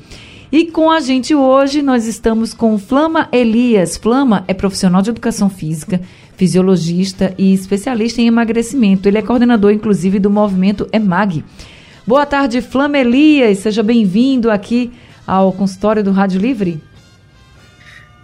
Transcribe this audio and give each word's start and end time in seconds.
E 0.52 0.66
com 0.66 0.90
a 0.90 1.00
gente 1.00 1.36
hoje 1.36 1.84
nós 1.84 2.08
estamos 2.08 2.52
com 2.52 2.80
Flama 2.80 3.30
Elias. 3.32 3.96
Flama 3.96 4.44
é 4.48 4.56
profissional 4.56 5.00
de 5.04 5.12
educação 5.12 5.52
física, 5.52 6.02
fisiologista 6.36 7.32
e 7.38 7.54
especialista 7.54 8.24
em 8.24 8.26
emagrecimento. 8.26 9.08
Ele 9.08 9.20
é 9.20 9.22
coordenador, 9.22 9.72
inclusive, 9.72 10.18
do 10.18 10.32
movimento 10.32 10.90
EMAG. 10.92 11.46
Boa 12.08 12.26
tarde, 12.26 12.60
Flama 12.60 12.98
Elias. 12.98 13.60
Seja 13.60 13.84
bem-vindo 13.84 14.50
aqui 14.50 14.92
ao 15.28 15.54
consultório 15.54 16.04
do 16.04 16.12
Rádio 16.12 16.42
Livre. 16.42 16.82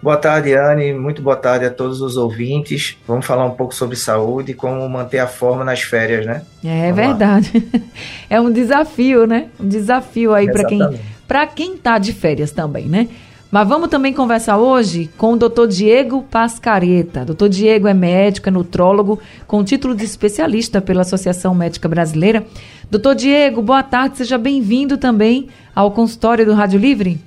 Boa 0.02 0.16
tarde, 0.16 0.54
Anne. 0.54 0.94
Muito 0.94 1.22
boa 1.22 1.36
tarde 1.36 1.66
a 1.66 1.70
todos 1.70 2.02
os 2.02 2.16
ouvintes. 2.16 2.98
Vamos 3.06 3.26
falar 3.26 3.46
um 3.46 3.52
pouco 3.52 3.76
sobre 3.76 3.98
saúde 3.98 4.52
e 4.52 4.54
como 4.54 4.88
manter 4.88 5.20
a 5.20 5.28
forma 5.28 5.64
nas 5.64 5.82
férias, 5.82 6.26
né? 6.26 6.44
É 6.64 6.92
Vamos 6.92 6.96
verdade. 6.96 7.70
Lá. 7.74 7.80
É 8.30 8.40
um 8.40 8.52
desafio, 8.52 9.26
né? 9.26 9.48
Um 9.60 9.68
desafio 9.68 10.34
aí 10.34 10.50
para 10.52 10.64
quem 10.66 10.80
para 11.28 11.46
quem 11.46 11.78
tá 11.78 11.98
de 11.98 12.14
férias 12.14 12.52
também, 12.52 12.86
né? 12.86 13.08
Mas 13.52 13.68
vamos 13.68 13.90
também 13.90 14.14
conversar 14.14 14.58
hoje 14.58 15.10
com 15.18 15.34
o 15.34 15.38
Dr. 15.38 15.68
Diego 15.68 16.24
Pascareta. 16.24 17.26
Dr. 17.26 17.48
Diego 17.48 17.88
é 17.88 17.94
médico, 17.94 18.48
é 18.48 18.52
nutrólogo, 18.52 19.20
com 19.48 19.64
título 19.64 19.96
de 19.96 20.06
especialista 20.06 20.80
pela 20.80 21.02
Associação 21.02 21.56
Médica 21.56 21.90
Brasileira. 21.90 22.46
Doutor 22.92 23.16
Diego, 23.16 23.62
boa 23.62 23.82
tarde, 23.82 24.18
seja 24.18 24.38
bem-vindo 24.38 24.98
também 24.98 25.50
ao 25.76 25.92
consultório 25.92 26.46
do 26.46 26.54
Rádio 26.54 26.80
Livre. 26.80 27.20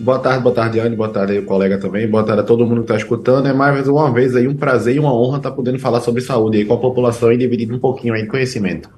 Boa 0.00 0.18
tarde, 0.18 0.42
boa 0.42 0.54
tarde, 0.54 0.80
Anne, 0.80 0.96
boa 0.96 1.10
tarde 1.10 1.34
aí 1.34 1.42
colega 1.42 1.76
também, 1.76 2.08
boa 2.08 2.24
tarde 2.24 2.40
a 2.40 2.44
todo 2.44 2.64
mundo 2.64 2.76
que 2.76 2.84
está 2.84 2.96
escutando. 2.96 3.46
É 3.46 3.52
mais 3.52 3.86
uma 3.86 4.10
vez 4.10 4.34
aí 4.34 4.48
um 4.48 4.54
prazer 4.54 4.96
e 4.96 4.98
uma 4.98 5.12
honra 5.12 5.36
estar 5.36 5.50
tá 5.50 5.54
podendo 5.54 5.78
falar 5.78 6.00
sobre 6.00 6.22
saúde 6.22 6.56
aí 6.56 6.64
com 6.64 6.72
a 6.72 6.78
população 6.78 7.30
e 7.30 7.36
dividir 7.36 7.70
um 7.70 7.78
pouquinho 7.78 8.14
aí 8.14 8.22
de 8.22 8.28
conhecimento. 8.28 8.88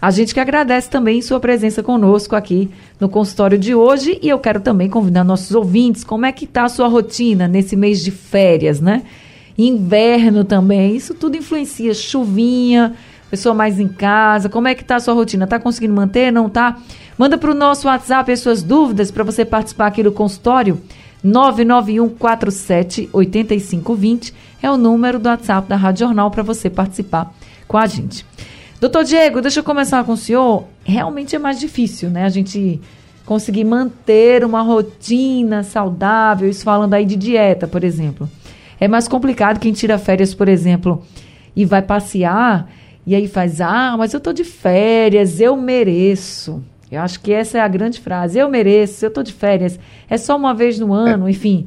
A 0.00 0.10
gente 0.10 0.32
que 0.32 0.40
agradece 0.40 0.88
também 0.88 1.20
sua 1.20 1.38
presença 1.38 1.82
conosco 1.82 2.34
aqui 2.34 2.70
no 2.98 3.10
consultório 3.10 3.58
de 3.58 3.74
hoje 3.74 4.18
e 4.22 4.30
eu 4.30 4.38
quero 4.38 4.60
também 4.60 4.88
convidar 4.88 5.22
nossos 5.22 5.54
ouvintes 5.54 6.02
como 6.02 6.24
é 6.24 6.32
que 6.32 6.46
está 6.46 6.64
a 6.64 6.68
sua 6.70 6.88
rotina 6.88 7.46
nesse 7.46 7.76
mês 7.76 8.02
de 8.02 8.10
férias, 8.10 8.80
né? 8.80 9.02
Inverno 9.58 10.44
também, 10.44 10.96
isso 10.96 11.12
tudo 11.12 11.36
influencia, 11.36 11.92
chuvinha, 11.92 12.94
pessoa 13.30 13.54
mais 13.54 13.78
em 13.78 13.88
casa, 13.88 14.48
como 14.48 14.66
é 14.66 14.74
que 14.74 14.80
está 14.80 14.96
a 14.96 15.00
sua 15.00 15.12
rotina? 15.12 15.44
Está 15.44 15.58
conseguindo 15.58 15.92
manter, 15.92 16.32
não 16.32 16.46
está? 16.46 16.78
Manda 17.18 17.36
para 17.36 17.50
o 17.50 17.54
nosso 17.54 17.88
WhatsApp 17.88 18.30
as 18.30 18.38
suas 18.38 18.62
dúvidas 18.62 19.10
para 19.10 19.24
você 19.24 19.44
participar 19.44 19.88
aqui 19.88 20.04
do 20.04 20.12
consultório. 20.12 20.80
99147 21.24 23.10
8520 23.12 24.32
é 24.62 24.70
o 24.70 24.76
número 24.76 25.18
do 25.18 25.28
WhatsApp 25.28 25.68
da 25.68 25.74
Rádio 25.74 26.06
Jornal 26.06 26.30
para 26.30 26.44
você 26.44 26.70
participar 26.70 27.34
com 27.66 27.76
a 27.76 27.86
gente. 27.86 28.24
Doutor 28.80 29.02
Diego, 29.02 29.40
deixa 29.40 29.58
eu 29.58 29.64
começar 29.64 30.04
com 30.04 30.12
o 30.12 30.16
senhor. 30.16 30.64
Realmente 30.84 31.34
é 31.34 31.38
mais 31.40 31.58
difícil, 31.58 32.08
né? 32.08 32.24
A 32.24 32.28
gente 32.28 32.80
conseguir 33.26 33.64
manter 33.64 34.44
uma 34.44 34.62
rotina 34.62 35.64
saudável, 35.64 36.48
isso 36.48 36.62
falando 36.62 36.94
aí 36.94 37.04
de 37.04 37.16
dieta, 37.16 37.66
por 37.66 37.82
exemplo. 37.82 38.30
É 38.78 38.86
mais 38.86 39.08
complicado 39.08 39.58
quem 39.58 39.72
tira 39.72 39.98
férias, 39.98 40.32
por 40.32 40.48
exemplo, 40.48 41.02
e 41.56 41.64
vai 41.64 41.82
passear 41.82 42.70
e 43.04 43.14
aí 43.16 43.26
faz, 43.26 43.60
ah, 43.60 43.96
mas 43.98 44.14
eu 44.14 44.20
tô 44.20 44.32
de 44.32 44.44
férias, 44.44 45.40
eu 45.40 45.56
mereço. 45.56 46.62
Eu 46.90 47.00
acho 47.00 47.20
que 47.20 47.32
essa 47.32 47.58
é 47.58 47.60
a 47.60 47.68
grande 47.68 48.00
frase. 48.00 48.38
Eu 48.38 48.48
mereço, 48.48 49.04
eu 49.04 49.08
estou 49.08 49.22
de 49.22 49.32
férias, 49.32 49.78
é 50.08 50.16
só 50.16 50.36
uma 50.36 50.54
vez 50.54 50.78
no 50.78 50.92
ano, 50.92 51.28
é. 51.28 51.30
enfim. 51.30 51.66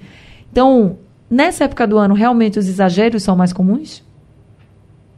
Então, 0.51 0.97
nessa 1.29 1.65
época 1.65 1.85
do 1.87 1.97
ano, 1.97 2.13
realmente 2.13 2.57
os 2.57 2.67
exageros 2.67 3.23
são 3.23 3.35
mais 3.35 3.53
comuns? 3.53 4.03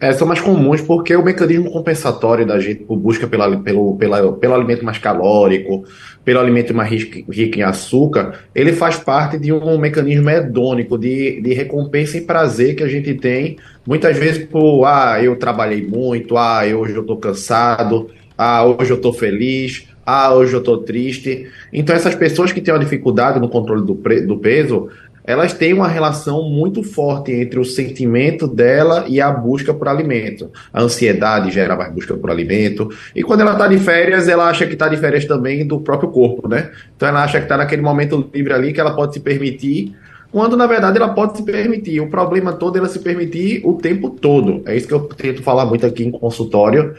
É, 0.03 0.11
são 0.11 0.27
mais 0.27 0.41
comuns 0.41 0.81
porque 0.81 1.15
o 1.15 1.23
mecanismo 1.23 1.71
compensatório 1.71 2.45
da 2.45 2.59
gente 2.59 2.83
por 2.83 2.97
busca 2.97 3.25
pela, 3.25 3.55
pelo, 3.57 3.95
pela, 3.95 4.33
pelo 4.33 4.53
alimento 4.53 4.83
mais 4.83 4.97
calórico, 4.97 5.85
pelo 6.25 6.41
alimento 6.41 6.73
mais 6.73 6.91
rico, 6.91 7.31
rico, 7.31 7.57
em 7.57 7.61
açúcar, 7.61 8.41
ele 8.53 8.73
faz 8.73 8.97
parte 8.97 9.37
de 9.37 9.53
um 9.53 9.77
mecanismo 9.77 10.29
hedônico 10.29 10.97
de, 10.97 11.39
de 11.39 11.53
recompensa 11.53 12.17
e 12.17 12.21
prazer 12.21 12.75
que 12.75 12.83
a 12.83 12.87
gente 12.89 13.13
tem, 13.13 13.55
muitas 13.87 14.17
vezes 14.17 14.43
por, 14.43 14.83
ah, 14.83 15.23
eu 15.23 15.37
trabalhei 15.37 15.87
muito, 15.87 16.35
ah, 16.35 16.63
hoje 16.65 16.95
eu 16.95 17.01
estou 17.01 17.15
cansado, 17.15 18.09
ah, 18.37 18.65
hoje 18.65 18.91
eu 18.91 18.97
estou 18.97 19.13
feliz, 19.13 19.87
ah, 20.05 20.33
hoje 20.33 20.53
eu 20.53 20.59
estou 20.59 20.79
triste. 20.79 21.47
Então, 21.71 21.95
essas 21.95 22.15
pessoas 22.15 22.51
que 22.51 22.61
têm 22.61 22.73
uma 22.73 22.79
dificuldade 22.79 23.39
no 23.39 23.49
controle 23.49 23.85
do, 23.85 23.93
do 23.93 24.37
peso, 24.37 24.89
elas 25.23 25.53
têm 25.53 25.73
uma 25.73 25.87
relação 25.87 26.49
muito 26.49 26.83
forte 26.83 27.31
entre 27.31 27.59
o 27.59 27.63
sentimento 27.63 28.45
dela 28.45 29.05
e 29.07 29.21
a 29.21 29.31
busca 29.31 29.73
por 29.73 29.87
alimento. 29.87 30.51
A 30.73 30.81
ansiedade 30.81 31.51
gera 31.51 31.75
mais 31.75 31.93
busca 31.93 32.13
por 32.15 32.29
alimento. 32.29 32.89
E 33.15 33.23
quando 33.23 33.41
ela 33.41 33.53
está 33.53 33.67
de 33.67 33.77
férias, 33.77 34.27
ela 34.27 34.49
acha 34.49 34.67
que 34.67 34.73
está 34.73 34.89
de 34.89 34.97
férias 34.97 35.25
também 35.25 35.65
do 35.65 35.79
próprio 35.79 36.09
corpo, 36.09 36.47
né? 36.47 36.71
Então 36.95 37.07
ela 37.07 37.23
acha 37.23 37.37
que 37.37 37.45
está 37.45 37.55
naquele 37.55 37.81
momento 37.81 38.29
livre 38.33 38.53
ali 38.53 38.73
que 38.73 38.81
ela 38.81 38.93
pode 38.93 39.13
se 39.13 39.21
permitir, 39.21 39.95
quando 40.29 40.57
na 40.57 40.67
verdade 40.67 40.97
ela 40.97 41.13
pode 41.13 41.37
se 41.37 41.43
permitir. 41.43 42.01
O 42.01 42.09
problema 42.09 42.51
todo 42.51 42.75
é 42.75 42.79
ela 42.79 42.89
se 42.89 42.99
permitir 42.99 43.61
o 43.63 43.75
tempo 43.75 44.09
todo. 44.09 44.61
É 44.65 44.75
isso 44.75 44.87
que 44.87 44.93
eu 44.93 45.01
tento 45.01 45.41
falar 45.41 45.65
muito 45.65 45.85
aqui 45.85 46.03
em 46.03 46.11
consultório 46.11 46.95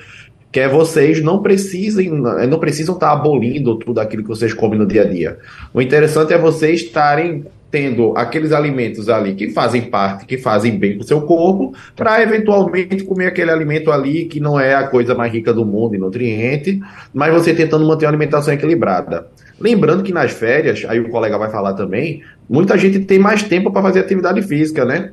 que 0.54 0.60
é 0.60 0.68
vocês 0.68 1.20
não 1.20 1.42
precisem, 1.42 2.08
não 2.08 2.60
precisam 2.60 2.94
estar 2.94 3.10
abolindo 3.10 3.74
tudo 3.74 3.98
aquilo 3.98 4.22
que 4.22 4.28
vocês 4.28 4.54
comem 4.54 4.78
no 4.78 4.86
dia 4.86 5.02
a 5.02 5.04
dia. 5.04 5.36
O 5.74 5.82
interessante 5.82 6.32
é 6.32 6.38
vocês 6.38 6.82
estarem 6.82 7.44
tendo 7.72 8.16
aqueles 8.16 8.52
alimentos 8.52 9.08
ali 9.08 9.34
que 9.34 9.50
fazem 9.50 9.82
parte, 9.82 10.26
que 10.26 10.38
fazem 10.38 10.78
bem 10.78 10.94
para 10.94 11.02
o 11.02 11.08
seu 11.08 11.22
corpo, 11.22 11.74
para 11.96 12.22
eventualmente 12.22 13.02
comer 13.02 13.26
aquele 13.26 13.50
alimento 13.50 13.90
ali 13.90 14.26
que 14.26 14.38
não 14.38 14.60
é 14.60 14.76
a 14.76 14.86
coisa 14.86 15.12
mais 15.12 15.32
rica 15.32 15.52
do 15.52 15.66
mundo 15.66 15.96
em 15.96 15.98
nutriente, 15.98 16.80
mas 17.12 17.34
você 17.34 17.52
tentando 17.52 17.84
manter 17.84 18.04
uma 18.04 18.12
alimentação 18.12 18.54
equilibrada. 18.54 19.26
Lembrando 19.58 20.04
que 20.04 20.12
nas 20.12 20.30
férias, 20.30 20.84
aí 20.88 21.00
o 21.00 21.08
colega 21.08 21.36
vai 21.36 21.50
falar 21.50 21.72
também, 21.72 22.22
muita 22.48 22.78
gente 22.78 23.00
tem 23.00 23.18
mais 23.18 23.42
tempo 23.42 23.72
para 23.72 23.82
fazer 23.82 23.98
atividade 23.98 24.40
física, 24.42 24.84
né? 24.84 25.10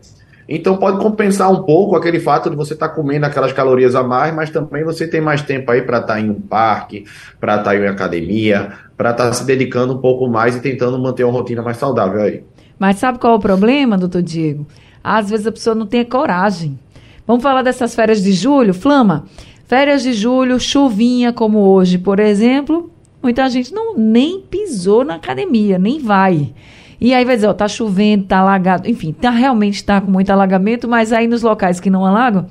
Então 0.54 0.76
pode 0.76 0.98
compensar 1.00 1.50
um 1.50 1.64
pouco 1.64 1.96
aquele 1.96 2.20
fato 2.20 2.50
de 2.50 2.58
você 2.58 2.74
estar 2.74 2.90
tá 2.90 2.94
comendo 2.94 3.26
aquelas 3.26 3.54
calorias 3.54 3.96
a 3.96 4.04
mais, 4.04 4.36
mas 4.36 4.50
também 4.50 4.84
você 4.84 5.08
tem 5.08 5.22
mais 5.22 5.42
tempo 5.42 5.72
aí 5.72 5.82
para 5.82 6.00
estar 6.00 6.16
tá 6.16 6.20
em 6.20 6.30
um 6.30 6.42
parque, 6.42 7.06
para 7.40 7.56
estar 7.56 7.72
tá 7.72 7.78
em 7.78 7.88
academia, 7.88 8.74
para 8.98 9.12
estar 9.12 9.32
se 9.32 9.46
dedicando 9.46 9.94
um 9.94 10.00
pouco 10.00 10.28
mais 10.28 10.54
e 10.54 10.60
tentando 10.60 11.00
manter 11.00 11.24
uma 11.24 11.32
rotina 11.32 11.62
mais 11.62 11.78
saudável 11.78 12.22
aí. 12.22 12.44
Mas 12.78 12.98
sabe 12.98 13.18
qual 13.18 13.36
é 13.36 13.38
o 13.38 13.40
problema, 13.40 13.98
doutor 13.98 14.22
Diego? 14.22 14.68
Às 15.02 15.30
vezes 15.30 15.48
a 15.48 15.54
pessoa 15.54 15.74
não 15.74 15.86
tem 15.86 16.04
coragem. 16.04 16.78
Vamos 17.26 17.42
falar 17.42 17.62
dessas 17.62 17.96
férias 17.96 18.22
de 18.22 18.34
julho, 18.34 18.74
Flama? 18.74 19.24
Férias 19.68 20.04
de 20.04 20.12
julho, 20.12 20.60
chuvinha 20.60 21.32
como 21.32 21.60
hoje, 21.60 21.98
por 21.98 22.20
exemplo, 22.20 22.92
muita 23.24 23.48
gente 23.50 23.74
não 23.74 23.96
nem 23.96 24.42
pisou 24.42 25.06
na 25.06 25.16
academia, 25.16 25.80
nem 25.80 25.98
vai. 25.98 26.54
E 27.02 27.16
aí 27.16 27.26
vai 27.26 27.34
dizer, 27.36 27.48
ó, 27.48 27.54
tá 27.54 27.68
chovendo, 27.68 28.26
tá 28.26 28.38
alagado, 28.38 28.88
enfim, 28.88 29.12
tá 29.12 29.32
realmente 29.32 29.84
tá 29.84 30.00
com 30.00 30.12
muito 30.12 30.30
alagamento, 30.30 30.88
mas 30.88 31.12
aí 31.12 31.28
nos 31.28 31.42
locais 31.42 31.80
que 31.80 31.90
não 31.90 32.06
alagam, 32.06 32.46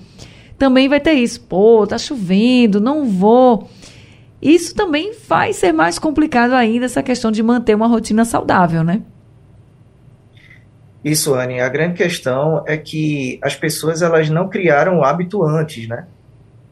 também 0.59 0.89
vai 0.89 0.99
ter 0.99 1.13
isso. 1.13 1.41
Pô, 1.43 1.87
tá 1.87 1.97
chovendo, 1.97 2.81
não 2.81 3.07
vou. 3.07 3.71
Isso 4.43 4.75
também 4.75 5.13
vai 5.29 5.53
ser 5.53 5.71
mais 5.71 6.01
complicado 6.01 6.53
ainda 6.55 6.87
essa 6.87 7.01
questão 7.01 7.31
de 7.31 7.45
manter 7.45 7.77
uma 7.77 7.87
rotina 7.87 8.25
saudável, 8.25 8.83
né? 8.83 9.03
Isso, 11.05 11.33
Anne. 11.35 11.61
A 11.61 11.69
grande 11.69 11.95
questão 11.95 12.65
é 12.67 12.77
que 12.77 13.39
as 13.43 13.55
pessoas 13.55 14.03
elas 14.03 14.29
não 14.29 14.49
criaram 14.49 14.99
o 14.99 15.05
hábito 15.05 15.45
antes, 15.45 15.87
né? 15.87 16.07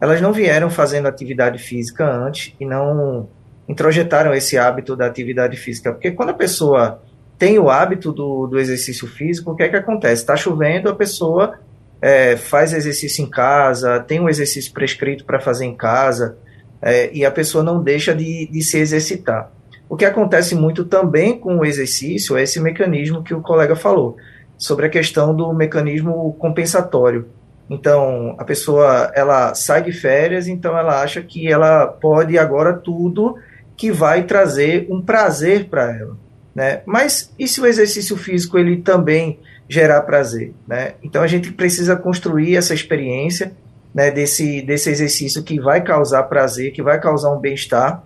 Elas 0.01 0.21
não 0.21 0.33
vieram 0.33 0.69
fazendo 0.69 1.07
atividade 1.07 1.59
física 1.59 2.05
antes 2.05 2.55
e 2.59 2.67
não 2.67 3.29
introjetaram 3.69 4.35
esse 4.35 4.59
hábito 4.59 4.97
da 4.97 5.07
atividade 5.07 5.57
física. 5.57 5.93
Porque 5.93 6.11
quando 6.11 6.31
a 6.31 6.35
pessoa 6.35 7.01
tem 7.39 7.59
o 7.59 7.71
hábito 7.71 8.13
do, 8.13 8.47
do 8.47 8.59
exercício 8.59 9.07
físico, 9.07 9.53
o 9.53 9.57
que 9.57 9.63
é 9.63 9.69
que 9.69 9.77
acontece? 9.77 10.23
Está 10.23 10.37
chovendo, 10.37 10.89
a 10.89 10.95
pessoa 10.95 11.59
é, 12.03 12.37
faz 12.37 12.73
exercício 12.73 13.25
em 13.25 13.31
casa, 13.31 14.01
tem 14.01 14.21
um 14.21 14.29
exercício 14.29 14.73
prescrito 14.73 15.25
para 15.25 15.39
fazer 15.39 15.65
em 15.65 15.75
casa, 15.75 16.37
é, 16.83 17.11
e 17.13 17.25
a 17.25 17.31
pessoa 17.31 17.63
não 17.63 17.83
deixa 17.83 18.15
de, 18.15 18.49
de 18.51 18.63
se 18.63 18.79
exercitar. 18.79 19.51
O 19.89 19.97
que 19.97 20.05
acontece 20.05 20.55
muito 20.55 20.85
também 20.85 21.39
com 21.39 21.59
o 21.59 21.65
exercício 21.65 22.37
é 22.37 22.43
esse 22.43 22.61
mecanismo 22.61 23.23
que 23.23 23.33
o 23.33 23.41
colega 23.41 23.75
falou, 23.75 24.17
sobre 24.57 24.87
a 24.87 24.91
questão 24.91 25.35
do 25.35 25.53
mecanismo 25.53 26.33
compensatório. 26.39 27.29
Então, 27.71 28.35
a 28.39 28.45
pessoa, 28.45 29.13
ela 29.15 29.55
sai 29.55 29.83
de 29.83 29.93
férias, 29.93 30.49
então 30.49 30.77
ela 30.77 31.03
acha 31.03 31.23
que 31.23 31.51
ela 31.51 31.87
pode 31.87 32.37
agora 32.39 32.73
tudo 32.73 33.37
que 33.77 33.93
vai 33.93 34.25
trazer 34.25 34.87
um 34.91 35.01
prazer 35.01 35.69
para 35.69 35.97
ela, 35.97 36.17
né? 36.59 36.83
Mas 36.85 37.33
e 37.39 37.47
se 37.47 37.61
o 37.61 37.67
exercício 37.67 38.17
físico 38.17 38.59
ele 38.59 38.79
também 38.79 39.39
gerar 39.69 40.01
prazer, 40.01 40.53
né? 40.67 40.95
Então 41.05 41.23
a 41.23 41.27
gente 41.29 41.53
precisa 41.53 41.95
construir 41.95 42.57
essa 42.57 42.75
experiência, 42.75 43.53
né, 43.95 44.11
desse 44.11 44.61
desse 44.63 44.91
exercício 44.91 45.45
que 45.45 45.61
vai 45.61 45.85
causar 45.85 46.25
prazer, 46.25 46.73
que 46.73 46.83
vai 46.83 46.99
causar 46.99 47.31
um 47.31 47.39
bem-estar, 47.39 48.03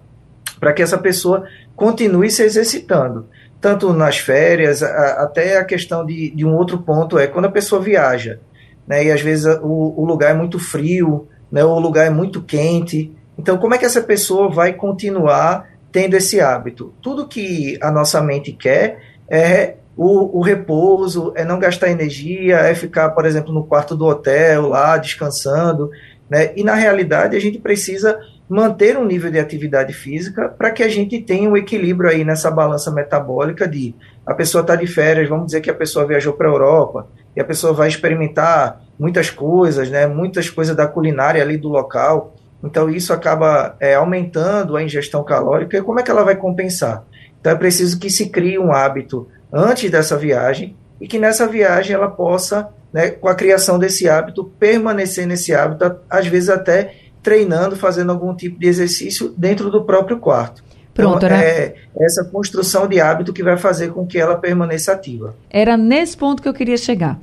para 0.61 0.75
que 0.75 0.83
essa 0.83 0.99
pessoa 0.99 1.49
continue 1.75 2.31
se 2.31 2.43
exercitando, 2.43 3.27
tanto 3.59 3.91
nas 3.95 4.19
férias, 4.19 4.83
a, 4.83 5.23
até 5.23 5.57
a 5.57 5.65
questão 5.65 6.05
de, 6.05 6.31
de 6.37 6.45
um 6.45 6.55
outro 6.55 6.77
ponto 6.77 7.19
é 7.19 7.27
quando 7.27 7.47
a 7.47 7.51
pessoa 7.51 7.81
viaja, 7.81 8.39
né, 8.87 9.03
e 9.03 9.11
às 9.11 9.23
vezes 9.23 9.47
o, 9.63 9.95
o 9.97 10.05
lugar 10.05 10.33
é 10.33 10.35
muito 10.35 10.59
frio, 10.59 11.27
né, 11.51 11.65
ou 11.65 11.77
o 11.77 11.81
lugar 11.81 12.07
é 12.07 12.11
muito 12.11 12.43
quente. 12.43 13.11
Então, 13.39 13.57
como 13.57 13.73
é 13.73 13.79
que 13.79 13.87
essa 13.87 14.03
pessoa 14.03 14.51
vai 14.51 14.75
continuar 14.75 15.72
tendo 15.93 16.15
esse 16.15 16.41
hábito? 16.41 16.95
Tudo 17.03 17.29
que 17.29 17.79
a 17.81 17.91
nossa 17.91 18.21
mente 18.21 18.53
quer 18.53 19.01
é 19.29 19.75
o, 19.97 20.39
o, 20.39 20.43
repouso, 20.43 21.33
é 21.37 21.45
não 21.45 21.59
gastar 21.59 21.91
energia, 21.91 22.57
é 22.57 22.75
ficar, 22.75 23.11
por 23.11 23.27
exemplo, 23.27 23.53
no 23.53 23.65
quarto 23.65 23.95
do 23.95 24.07
hotel, 24.07 24.69
lá 24.69 24.97
descansando. 24.97 25.91
Né? 26.29 26.53
E 26.57 26.65
na 26.65 26.75
realidade 26.75 27.37
a 27.37 27.41
gente 27.41 27.59
precisa 27.59 28.19
manter 28.49 28.97
um 28.97 29.05
nível 29.05 29.31
de 29.31 29.39
atividade 29.39 29.93
física 29.93 30.49
para 30.49 30.71
que 30.71 30.83
a 30.83 30.89
gente 30.89 31.21
tenha 31.21 31.49
um 31.49 31.57
equilíbrio 31.57 32.11
aí 32.11 32.25
nessa 32.25 32.51
balança 32.51 32.91
metabólica 32.91 33.69
de 33.69 33.95
a 34.27 34.35
pessoa 34.35 34.63
está 34.63 34.77
de 34.77 34.87
férias, 34.87 35.29
vamos 35.29 35.47
dizer 35.47 35.61
que 35.61 35.71
a 35.71 35.75
pessoa 35.75 36.07
viajou 36.07 36.33
para 36.33 36.49
a 36.49 36.53
Europa, 36.53 37.09
e 37.35 37.41
a 37.41 37.45
pessoa 37.45 37.73
vai 37.73 37.89
experimentar 37.89 38.81
muitas 38.99 39.31
coisas, 39.31 39.91
né, 39.91 40.07
muitas 40.07 40.51
coisas 40.51 40.77
da 40.77 40.87
culinária 40.87 41.43
ali 41.43 41.57
do 41.57 41.69
local. 41.69 42.35
Então 42.63 42.89
isso 42.89 43.13
acaba 43.13 43.77
é, 43.81 43.95
aumentando 43.95 44.77
a 44.77 44.83
ingestão 44.83 45.25
calórica. 45.25 45.77
E 45.77 45.83
como 45.83 46.01
é 46.01 46.03
que 46.03 46.11
ela 46.11 46.25
vai 46.25 46.37
compensar? 46.37 47.05
Então 47.41 47.53
é 47.53 47.57
preciso 47.57 47.99
que 47.99 48.09
se 48.09 48.29
crie 48.29 48.59
um 48.59 48.73
hábito 48.73 49.29
antes 49.53 49.91
dessa 49.91 50.17
viagem 50.17 50.77
e 51.01 51.09
que 51.09 51.19
nessa 51.19 51.47
viagem 51.47 51.95
ela 51.95 52.09
possa, 52.09 52.69
né, 52.93 53.11
com 53.11 53.29
a 53.29 53.35
criação 53.35 53.79
desse 53.79 54.09
hábito, 54.09 54.45
permanecer 54.59 55.27
nesse 55.27 55.53
hábito, 55.53 55.97
às 56.09 56.27
vezes 56.27 56.49
até 56.49 56.95
treinando, 57.23 57.77
fazendo 57.77 58.13
algum 58.13 58.35
tipo 58.35 58.59
de 58.59 58.67
exercício 58.67 59.35
dentro 59.37 59.71
do 59.71 59.85
próprio 59.85 60.19
quarto. 60.19 60.63
Pronto, 60.95 61.25
então, 61.25 61.37
era... 61.37 61.45
é 61.45 61.75
essa 62.01 62.25
construção 62.25 62.87
de 62.87 63.01
hábito 63.01 63.33
que 63.33 63.43
vai 63.43 63.57
fazer 63.57 63.93
com 63.93 64.07
que 64.07 64.19
ela 64.19 64.37
permaneça 64.37 64.93
ativa. 64.93 65.35
Era 65.51 65.77
nesse 65.77 66.17
ponto 66.17 66.43
que 66.43 66.49
eu 66.49 66.55
queria 66.55 66.77
chegar. 66.77 67.19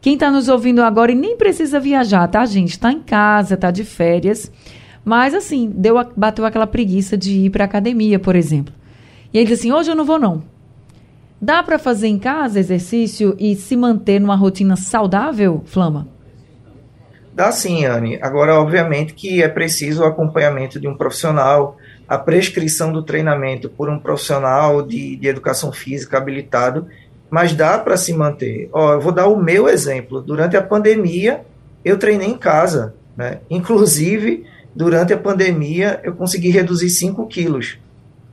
Quem 0.00 0.14
está 0.14 0.30
nos 0.30 0.48
ouvindo 0.48 0.82
agora 0.82 1.12
e 1.12 1.14
nem 1.14 1.36
precisa 1.36 1.78
viajar, 1.78 2.26
tá, 2.28 2.44
gente? 2.46 2.70
Está 2.70 2.90
em 2.90 3.00
casa, 3.00 3.54
está 3.54 3.70
de 3.70 3.84
férias, 3.84 4.50
mas 5.04 5.34
assim, 5.34 5.70
deu, 5.74 5.96
bateu 6.16 6.44
aquela 6.46 6.66
preguiça 6.66 7.16
de 7.18 7.32
ir 7.32 7.50
para 7.50 7.64
academia, 7.64 8.18
por 8.18 8.34
exemplo. 8.34 8.72
E 9.32 9.38
aí 9.38 9.44
diz 9.44 9.58
assim: 9.58 9.72
hoje 9.72 9.90
eu 9.90 9.94
não 9.94 10.04
vou, 10.04 10.18
não. 10.18 10.42
Dá 11.40 11.62
para 11.62 11.78
fazer 11.78 12.08
em 12.08 12.18
casa 12.18 12.60
exercício 12.60 13.34
e 13.38 13.54
se 13.54 13.76
manter 13.76 14.20
numa 14.20 14.36
rotina 14.36 14.76
saudável, 14.76 15.62
Flama? 15.64 16.08
Dá 17.32 17.50
sim, 17.52 17.86
Anne. 17.86 18.18
Agora, 18.20 18.60
obviamente 18.60 19.14
que 19.14 19.42
é 19.42 19.48
preciso 19.48 20.02
o 20.02 20.06
acompanhamento 20.06 20.78
de 20.78 20.86
um 20.86 20.94
profissional, 20.94 21.78
a 22.06 22.18
prescrição 22.18 22.92
do 22.92 23.02
treinamento 23.02 23.70
por 23.70 23.88
um 23.88 23.98
profissional 23.98 24.82
de, 24.82 25.16
de 25.16 25.28
educação 25.28 25.72
física 25.72 26.18
habilitado, 26.18 26.86
mas 27.30 27.54
dá 27.54 27.78
para 27.78 27.96
se 27.96 28.12
manter. 28.12 28.68
Ó, 28.72 28.94
eu 28.94 29.00
vou 29.00 29.12
dar 29.12 29.28
o 29.28 29.40
meu 29.40 29.68
exemplo. 29.68 30.20
Durante 30.20 30.56
a 30.56 30.62
pandemia, 30.62 31.42
eu 31.84 31.98
treinei 31.98 32.28
em 32.28 32.36
casa. 32.36 32.94
Né? 33.16 33.38
Inclusive, 33.48 34.44
durante 34.74 35.12
a 35.12 35.18
pandemia, 35.18 36.00
eu 36.02 36.14
consegui 36.14 36.50
reduzir 36.50 36.90
5 36.90 37.26
quilos. 37.26 37.78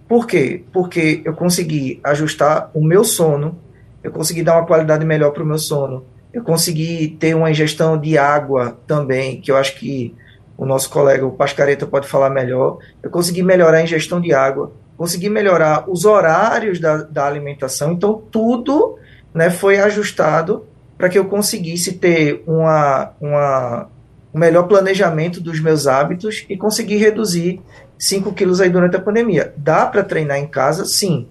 Por 0.08 0.26
quê? 0.26 0.64
Porque 0.72 1.22
eu 1.26 1.34
consegui 1.34 2.00
ajustar 2.04 2.72
o 2.74 2.84
meu 2.84 3.04
sono, 3.04 3.60
eu 4.02 4.12
consegui 4.12 4.42
dar 4.42 4.56
uma 4.56 4.66
qualidade 4.66 5.06
melhor 5.06 5.32
para 5.32 5.44
o 5.44 5.46
meu 5.46 5.60
sono, 5.60 6.06
eu 6.34 6.42
consegui 6.44 7.18
ter 7.20 7.36
uma 7.36 7.52
ingestão 7.52 7.98
de 8.00 8.18
água 8.18 8.78
também, 8.88 9.42
que 9.42 9.52
eu 9.52 9.58
acho 9.58 9.76
que 9.78 10.16
o 10.58 10.66
nosso 10.66 10.90
colega, 10.90 11.26
o 11.26 11.32
Pascareta, 11.32 11.86
pode 11.86 12.08
falar 12.08 12.30
melhor. 12.30 12.78
Eu 13.04 13.10
consegui 13.10 13.44
melhorar 13.44 13.78
a 13.78 13.84
ingestão 13.84 14.20
de 14.20 14.34
água, 14.34 14.72
consegui 14.98 15.30
melhorar 15.30 15.90
os 15.90 16.06
horários 16.06 16.80
da, 16.80 16.98
da 16.98 17.26
alimentação, 17.26 17.94
então 17.94 18.22
tudo 18.32 18.98
né, 19.34 19.50
foi 19.50 19.80
ajustado 19.80 20.66
para 20.98 21.08
que 21.08 21.18
eu 21.18 21.26
conseguisse 21.26 21.94
ter 21.94 22.44
uma, 22.48 23.12
uma, 23.22 23.88
um 24.34 24.40
melhor 24.40 24.64
planejamento 24.64 25.40
dos 25.40 25.60
meus 25.60 25.86
hábitos 25.86 26.46
e 26.50 26.58
conseguir 26.58 26.98
reduzir 26.98 27.62
5 28.00 28.34
quilos 28.34 28.60
aí 28.60 28.70
durante 28.70 28.96
a 28.96 29.02
pandemia. 29.02 29.54
Dá 29.56 29.86
para 29.86 30.04
treinar 30.04 30.38
em 30.38 30.48
casa? 30.48 30.86
Sim. 30.86 31.28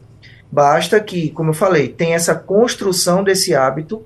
Basta 0.50 1.00
que, 1.00 1.30
como 1.30 1.50
eu 1.50 1.54
falei, 1.54 1.88
tenha 1.88 2.14
essa 2.14 2.34
construção 2.34 3.24
desse 3.24 3.54
hábito 3.54 4.02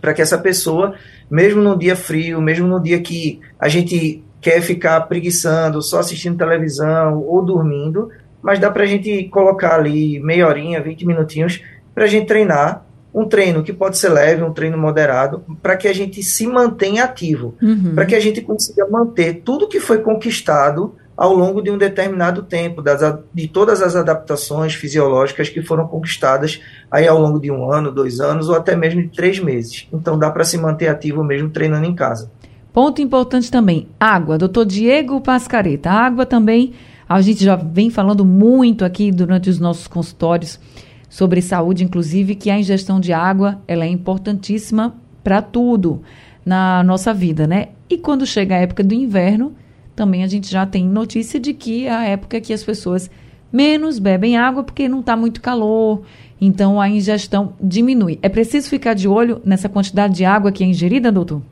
para 0.00 0.12
que 0.12 0.20
essa 0.20 0.38
pessoa, 0.38 0.94
mesmo 1.30 1.62
no 1.62 1.78
dia 1.78 1.94
frio, 1.94 2.40
mesmo 2.40 2.66
no 2.66 2.82
dia 2.82 3.00
que 3.00 3.40
a 3.58 3.68
gente 3.68 4.22
quer 4.40 4.60
ficar 4.60 5.00
preguiçando, 5.02 5.82
só 5.82 6.00
assistindo 6.00 6.38
televisão 6.38 7.20
ou 7.20 7.44
dormindo, 7.44 8.10
mas 8.42 8.58
dá 8.58 8.70
para 8.70 8.84
a 8.84 8.86
gente 8.86 9.24
colocar 9.24 9.74
ali 9.74 10.20
meia 10.20 10.46
horinha, 10.46 10.80
20 10.80 11.06
minutinhos, 11.06 11.62
para 11.94 12.04
a 12.04 12.08
gente 12.08 12.26
treinar. 12.26 12.84
Um 13.12 13.26
treino 13.26 13.62
que 13.62 13.72
pode 13.72 13.96
ser 13.96 14.10
leve, 14.10 14.42
um 14.42 14.52
treino 14.52 14.76
moderado, 14.76 15.42
para 15.62 15.76
que 15.76 15.88
a 15.88 15.94
gente 15.94 16.22
se 16.22 16.46
mantenha 16.46 17.04
ativo, 17.04 17.54
uhum. 17.60 17.94
para 17.94 18.04
que 18.04 18.14
a 18.14 18.20
gente 18.20 18.42
consiga 18.42 18.86
manter 18.86 19.40
tudo 19.42 19.66
que 19.66 19.80
foi 19.80 19.98
conquistado 19.98 20.94
ao 21.18 21.34
longo 21.34 21.60
de 21.60 21.68
um 21.68 21.76
determinado 21.76 22.44
tempo, 22.44 22.80
das, 22.80 23.00
de 23.34 23.48
todas 23.48 23.82
as 23.82 23.96
adaptações 23.96 24.74
fisiológicas 24.74 25.48
que 25.48 25.60
foram 25.60 25.88
conquistadas 25.88 26.60
aí 26.88 27.08
ao 27.08 27.20
longo 27.20 27.40
de 27.40 27.50
um 27.50 27.72
ano, 27.72 27.90
dois 27.90 28.20
anos 28.20 28.48
ou 28.48 28.54
até 28.54 28.76
mesmo 28.76 29.02
de 29.02 29.08
três 29.08 29.40
meses. 29.40 29.88
Então 29.92 30.16
dá 30.16 30.30
para 30.30 30.44
se 30.44 30.56
manter 30.56 30.86
ativo 30.86 31.24
mesmo 31.24 31.50
treinando 31.50 31.86
em 31.86 31.94
casa. 31.94 32.30
Ponto 32.72 33.02
importante 33.02 33.50
também, 33.50 33.88
água. 33.98 34.38
Doutor 34.38 34.64
Diego 34.64 35.20
Pascareta, 35.20 35.90
água 35.90 36.24
também, 36.24 36.74
a 37.08 37.20
gente 37.22 37.42
já 37.42 37.56
vem 37.56 37.88
falando 37.88 38.24
muito 38.24 38.84
aqui 38.84 39.10
durante 39.10 39.48
os 39.48 39.58
nossos 39.58 39.86
consultórios 39.86 40.60
sobre 41.08 41.40
saúde, 41.40 41.82
inclusive, 41.82 42.34
que 42.34 42.50
a 42.50 42.58
ingestão 42.58 43.00
de 43.00 43.12
água 43.12 43.62
ela 43.66 43.84
é 43.84 43.88
importantíssima 43.88 44.94
para 45.24 45.40
tudo 45.40 46.02
na 46.44 46.82
nossa 46.82 47.14
vida, 47.14 47.46
né? 47.46 47.68
E 47.88 47.96
quando 47.96 48.26
chega 48.26 48.54
a 48.54 48.58
época 48.58 48.84
do 48.84 48.94
inverno, 48.94 49.54
também 49.96 50.22
a 50.22 50.26
gente 50.26 50.50
já 50.50 50.66
tem 50.66 50.86
notícia 50.86 51.40
de 51.40 51.54
que 51.54 51.86
é 51.86 51.90
a 51.90 52.04
época 52.04 52.40
que 52.40 52.52
as 52.52 52.62
pessoas 52.62 53.10
menos 53.50 53.98
bebem 53.98 54.36
água 54.36 54.62
porque 54.62 54.86
não 54.86 55.00
está 55.00 55.16
muito 55.16 55.40
calor, 55.40 56.02
então 56.38 56.78
a 56.78 56.88
ingestão 56.88 57.54
diminui. 57.60 58.18
É 58.20 58.28
preciso 58.28 58.68
ficar 58.68 58.92
de 58.92 59.08
olho 59.08 59.40
nessa 59.44 59.68
quantidade 59.68 60.14
de 60.14 60.24
água 60.26 60.52
que 60.52 60.62
é 60.62 60.66
ingerida, 60.66 61.10
doutor? 61.10 61.42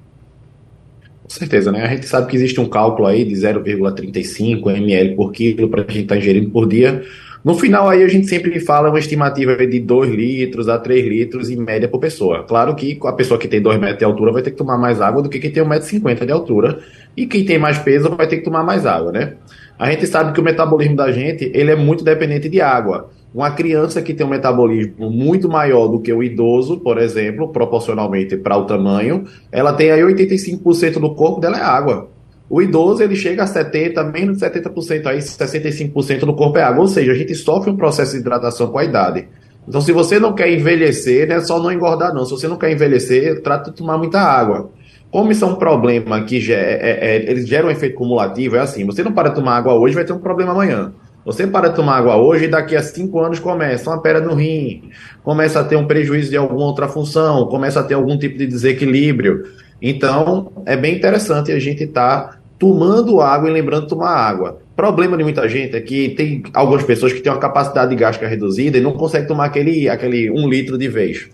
Com 1.26 1.30
certeza, 1.30 1.72
né? 1.72 1.84
A 1.84 1.88
gente 1.88 2.06
sabe 2.06 2.28
que 2.28 2.36
existe 2.36 2.60
um 2.60 2.68
cálculo 2.68 3.08
aí 3.08 3.24
de 3.24 3.34
0,35 3.34 4.76
ml 4.76 5.16
por 5.16 5.32
quilo 5.32 5.68
para 5.68 5.82
a 5.82 5.84
gente 5.84 6.02
estar 6.02 6.14
tá 6.14 6.18
ingerindo 6.20 6.50
por 6.50 6.68
dia. 6.68 7.02
No 7.44 7.56
final 7.56 7.88
aí 7.88 8.04
a 8.04 8.08
gente 8.08 8.28
sempre 8.28 8.60
fala 8.60 8.90
uma 8.90 8.98
estimativa 8.98 9.56
de 9.66 9.80
2 9.80 10.14
litros 10.14 10.68
a 10.68 10.78
3 10.78 11.04
litros 11.04 11.50
em 11.50 11.56
média 11.56 11.88
por 11.88 11.98
pessoa. 11.98 12.44
Claro 12.44 12.76
que 12.76 12.96
a 13.02 13.12
pessoa 13.12 13.40
que 13.40 13.48
tem 13.48 13.60
2 13.60 13.80
metros 13.80 13.98
de 13.98 14.04
altura 14.04 14.30
vai 14.30 14.40
ter 14.40 14.52
que 14.52 14.56
tomar 14.56 14.78
mais 14.78 15.00
água 15.00 15.20
do 15.20 15.28
que 15.28 15.40
quem 15.40 15.50
tem 15.50 15.64
1,50m 15.64 16.26
de 16.26 16.32
altura. 16.32 16.78
E 17.16 17.26
quem 17.26 17.44
tem 17.44 17.58
mais 17.58 17.76
peso 17.78 18.08
vai 18.10 18.28
ter 18.28 18.36
que 18.36 18.44
tomar 18.44 18.62
mais 18.62 18.86
água, 18.86 19.10
né? 19.10 19.34
A 19.76 19.90
gente 19.90 20.06
sabe 20.06 20.32
que 20.32 20.40
o 20.40 20.44
metabolismo 20.44 20.94
da 20.94 21.10
gente 21.10 21.50
ele 21.52 21.72
é 21.72 21.76
muito 21.76 22.04
dependente 22.04 22.48
de 22.48 22.60
água. 22.60 23.10
Uma 23.34 23.50
criança 23.50 24.00
que 24.00 24.14
tem 24.14 24.26
um 24.26 24.30
metabolismo 24.30 25.10
muito 25.10 25.48
maior 25.48 25.88
do 25.88 26.00
que 26.00 26.12
o 26.12 26.22
idoso, 26.22 26.78
por 26.78 26.96
exemplo, 26.98 27.48
proporcionalmente 27.48 28.36
para 28.36 28.56
o 28.56 28.64
tamanho, 28.64 29.24
ela 29.52 29.72
tem 29.72 29.90
aí 29.90 30.00
85% 30.00 30.98
do 30.98 31.14
corpo 31.14 31.40
dela 31.40 31.58
é 31.58 31.62
água. 31.62 32.08
O 32.48 32.62
idoso 32.62 33.02
ele 33.02 33.16
chega 33.16 33.42
a 33.42 33.46
70, 33.46 34.04
menos 34.04 34.38
de 34.38 34.44
70%, 34.44 35.06
aí 35.06 35.18
65% 35.18 36.20
do 36.20 36.34
corpo 36.34 36.58
é 36.58 36.62
água. 36.62 36.80
Ou 36.80 36.86
seja, 36.86 37.12
a 37.12 37.14
gente 37.14 37.34
sofre 37.34 37.70
um 37.70 37.76
processo 37.76 38.12
de 38.12 38.18
hidratação 38.18 38.68
com 38.68 38.78
a 38.78 38.84
idade. 38.84 39.28
Então, 39.68 39.80
se 39.80 39.90
você 39.90 40.18
não 40.20 40.32
quer 40.32 40.52
envelhecer, 40.52 41.28
não 41.28 41.36
é 41.36 41.40
só 41.40 41.60
não 41.60 41.72
engordar, 41.72 42.14
não. 42.14 42.24
Se 42.24 42.30
você 42.30 42.46
não 42.46 42.56
quer 42.56 42.70
envelhecer, 42.70 43.42
trata 43.42 43.70
de 43.70 43.76
tomar 43.76 43.98
muita 43.98 44.20
água. 44.20 44.70
Como 45.10 45.32
isso 45.32 45.44
é 45.44 45.48
um 45.48 45.56
problema 45.56 46.22
que 46.22 46.52
é, 46.52 46.54
é, 46.54 46.98
é, 47.00 47.30
eles 47.30 47.48
geram 47.48 47.68
um 47.68 47.70
efeito 47.70 47.96
cumulativo, 47.96 48.56
é 48.56 48.60
assim: 48.60 48.84
você 48.84 49.02
não 49.02 49.12
para 49.12 49.30
de 49.30 49.34
tomar 49.34 49.56
água 49.56 49.74
hoje, 49.74 49.94
vai 49.94 50.04
ter 50.04 50.12
um 50.12 50.18
problema 50.18 50.52
amanhã. 50.52 50.92
Você 51.26 51.44
para 51.44 51.70
de 51.70 51.74
tomar 51.74 51.96
água 51.96 52.16
hoje 52.16 52.44
e 52.44 52.48
daqui 52.48 52.76
a 52.76 52.82
cinco 52.84 53.18
anos 53.18 53.40
começa 53.40 53.90
uma 53.90 54.00
pedra 54.00 54.20
no 54.20 54.34
rim, 54.34 54.90
começa 55.24 55.58
a 55.58 55.64
ter 55.64 55.74
um 55.74 55.84
prejuízo 55.84 56.30
de 56.30 56.36
alguma 56.36 56.64
outra 56.64 56.86
função, 56.86 57.46
começa 57.46 57.80
a 57.80 57.82
ter 57.82 57.94
algum 57.94 58.16
tipo 58.16 58.38
de 58.38 58.46
desequilíbrio. 58.46 59.42
Então, 59.82 60.52
é 60.64 60.76
bem 60.76 60.94
interessante 60.94 61.50
a 61.50 61.58
gente 61.58 61.82
estar 61.82 62.20
tá 62.20 62.38
tomando 62.56 63.20
água 63.20 63.50
e 63.50 63.52
lembrando 63.52 63.82
de 63.82 63.88
tomar 63.88 64.14
água. 64.14 64.60
Problema 64.76 65.16
de 65.16 65.24
muita 65.24 65.48
gente 65.48 65.74
é 65.74 65.80
que 65.80 66.10
tem 66.10 66.44
algumas 66.54 66.84
pessoas 66.84 67.12
que 67.12 67.20
têm 67.20 67.32
uma 67.32 67.40
capacidade 67.40 67.92
gástrica 67.96 68.28
reduzida 68.28 68.78
e 68.78 68.80
não 68.80 68.92
conseguem 68.92 69.26
tomar 69.26 69.46
aquele, 69.46 69.88
aquele 69.88 70.30
um 70.30 70.48
litro 70.48 70.78
de 70.78 70.86
vez. 70.86 71.28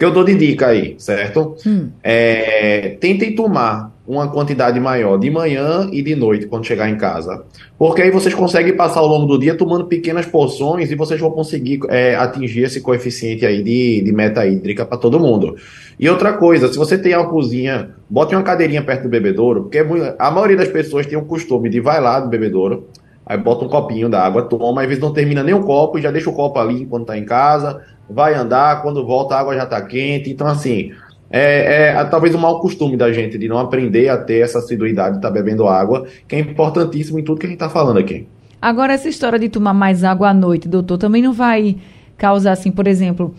Que 0.00 0.04
eu 0.06 0.10
dou 0.10 0.24
de 0.24 0.34
dica 0.34 0.68
aí, 0.68 0.94
certo? 0.96 1.56
Hum. 1.66 1.90
É, 2.02 2.96
tentem 2.98 3.34
tomar 3.34 3.94
uma 4.08 4.28
quantidade 4.28 4.80
maior 4.80 5.18
de 5.18 5.30
manhã 5.30 5.90
e 5.92 6.00
de 6.00 6.16
noite 6.16 6.46
quando 6.46 6.64
chegar 6.64 6.88
em 6.88 6.96
casa. 6.96 7.44
Porque 7.78 8.00
aí 8.00 8.10
vocês 8.10 8.34
conseguem 8.34 8.74
passar 8.74 9.00
ao 9.00 9.06
longo 9.06 9.26
do 9.26 9.38
dia 9.38 9.54
tomando 9.54 9.84
pequenas 9.84 10.24
porções 10.24 10.90
e 10.90 10.94
vocês 10.94 11.20
vão 11.20 11.30
conseguir 11.30 11.80
é, 11.90 12.14
atingir 12.14 12.62
esse 12.62 12.80
coeficiente 12.80 13.44
aí 13.44 13.62
de, 13.62 14.00
de 14.00 14.10
meta 14.10 14.46
hídrica 14.46 14.86
para 14.86 14.96
todo 14.96 15.20
mundo. 15.20 15.56
E 15.98 16.08
outra 16.08 16.32
coisa, 16.32 16.72
se 16.72 16.78
você 16.78 16.96
tem 16.96 17.14
uma 17.14 17.28
cozinha, 17.28 17.90
bote 18.08 18.34
uma 18.34 18.42
cadeirinha 18.42 18.82
perto 18.82 19.02
do 19.02 19.10
bebedouro, 19.10 19.64
porque 19.64 19.84
a 20.18 20.30
maioria 20.30 20.56
das 20.56 20.68
pessoas 20.68 21.04
tem 21.04 21.18
o 21.18 21.26
costume 21.26 21.68
de 21.68 21.78
vai 21.78 22.00
lá 22.00 22.20
do 22.20 22.30
bebedouro, 22.30 22.88
aí 23.30 23.38
bota 23.38 23.64
um 23.64 23.68
copinho 23.68 24.08
da 24.08 24.20
água, 24.20 24.42
toma, 24.42 24.82
às 24.82 24.88
vezes 24.88 25.00
não 25.00 25.12
termina 25.12 25.40
nem 25.44 25.54
o 25.54 25.62
copo 25.62 25.96
e 25.96 26.02
já 26.02 26.10
deixa 26.10 26.28
o 26.28 26.32
copo 26.32 26.58
ali 26.58 26.82
enquanto 26.82 27.02
está 27.02 27.16
em 27.16 27.24
casa, 27.24 27.80
vai 28.08 28.34
andar, 28.34 28.82
quando 28.82 29.06
volta 29.06 29.36
a 29.36 29.38
água 29.38 29.54
já 29.54 29.62
está 29.62 29.80
quente. 29.82 30.30
Então, 30.30 30.48
assim, 30.48 30.90
é, 31.30 31.92
é, 31.92 31.96
é, 31.96 32.04
talvez 32.06 32.34
um 32.34 32.38
mau 32.38 32.58
costume 32.58 32.96
da 32.96 33.12
gente 33.12 33.38
de 33.38 33.46
não 33.46 33.56
aprender 33.60 34.08
a 34.08 34.18
ter 34.18 34.40
essa 34.40 34.58
assiduidade 34.58 35.14
de 35.14 35.20
tá 35.22 35.30
bebendo 35.30 35.68
água, 35.68 36.08
que 36.26 36.34
é 36.34 36.40
importantíssimo 36.40 37.20
em 37.20 37.22
tudo 37.22 37.38
que 37.38 37.46
a 37.46 37.48
gente 37.48 37.54
está 37.56 37.70
falando 37.70 38.00
aqui. 38.00 38.26
Agora, 38.60 38.94
essa 38.94 39.08
história 39.08 39.38
de 39.38 39.48
tomar 39.48 39.74
mais 39.74 40.02
água 40.02 40.30
à 40.30 40.34
noite, 40.34 40.66
doutor, 40.66 40.98
também 40.98 41.22
não 41.22 41.32
vai 41.32 41.76
causar, 42.18 42.50
assim, 42.50 42.72
por 42.72 42.88
exemplo, 42.88 43.32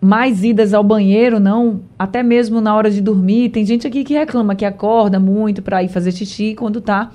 mais 0.00 0.42
idas 0.42 0.72
ao 0.72 0.82
banheiro, 0.82 1.38
não? 1.38 1.82
Até 1.98 2.22
mesmo 2.22 2.58
na 2.58 2.74
hora 2.74 2.90
de 2.90 3.02
dormir. 3.02 3.50
Tem 3.50 3.66
gente 3.66 3.86
aqui 3.86 4.02
que 4.02 4.14
reclama 4.14 4.54
que 4.54 4.64
acorda 4.64 5.20
muito 5.20 5.60
para 5.60 5.82
ir 5.82 5.88
fazer 5.88 6.10
xixi 6.10 6.54
quando 6.54 6.78
está 6.78 7.10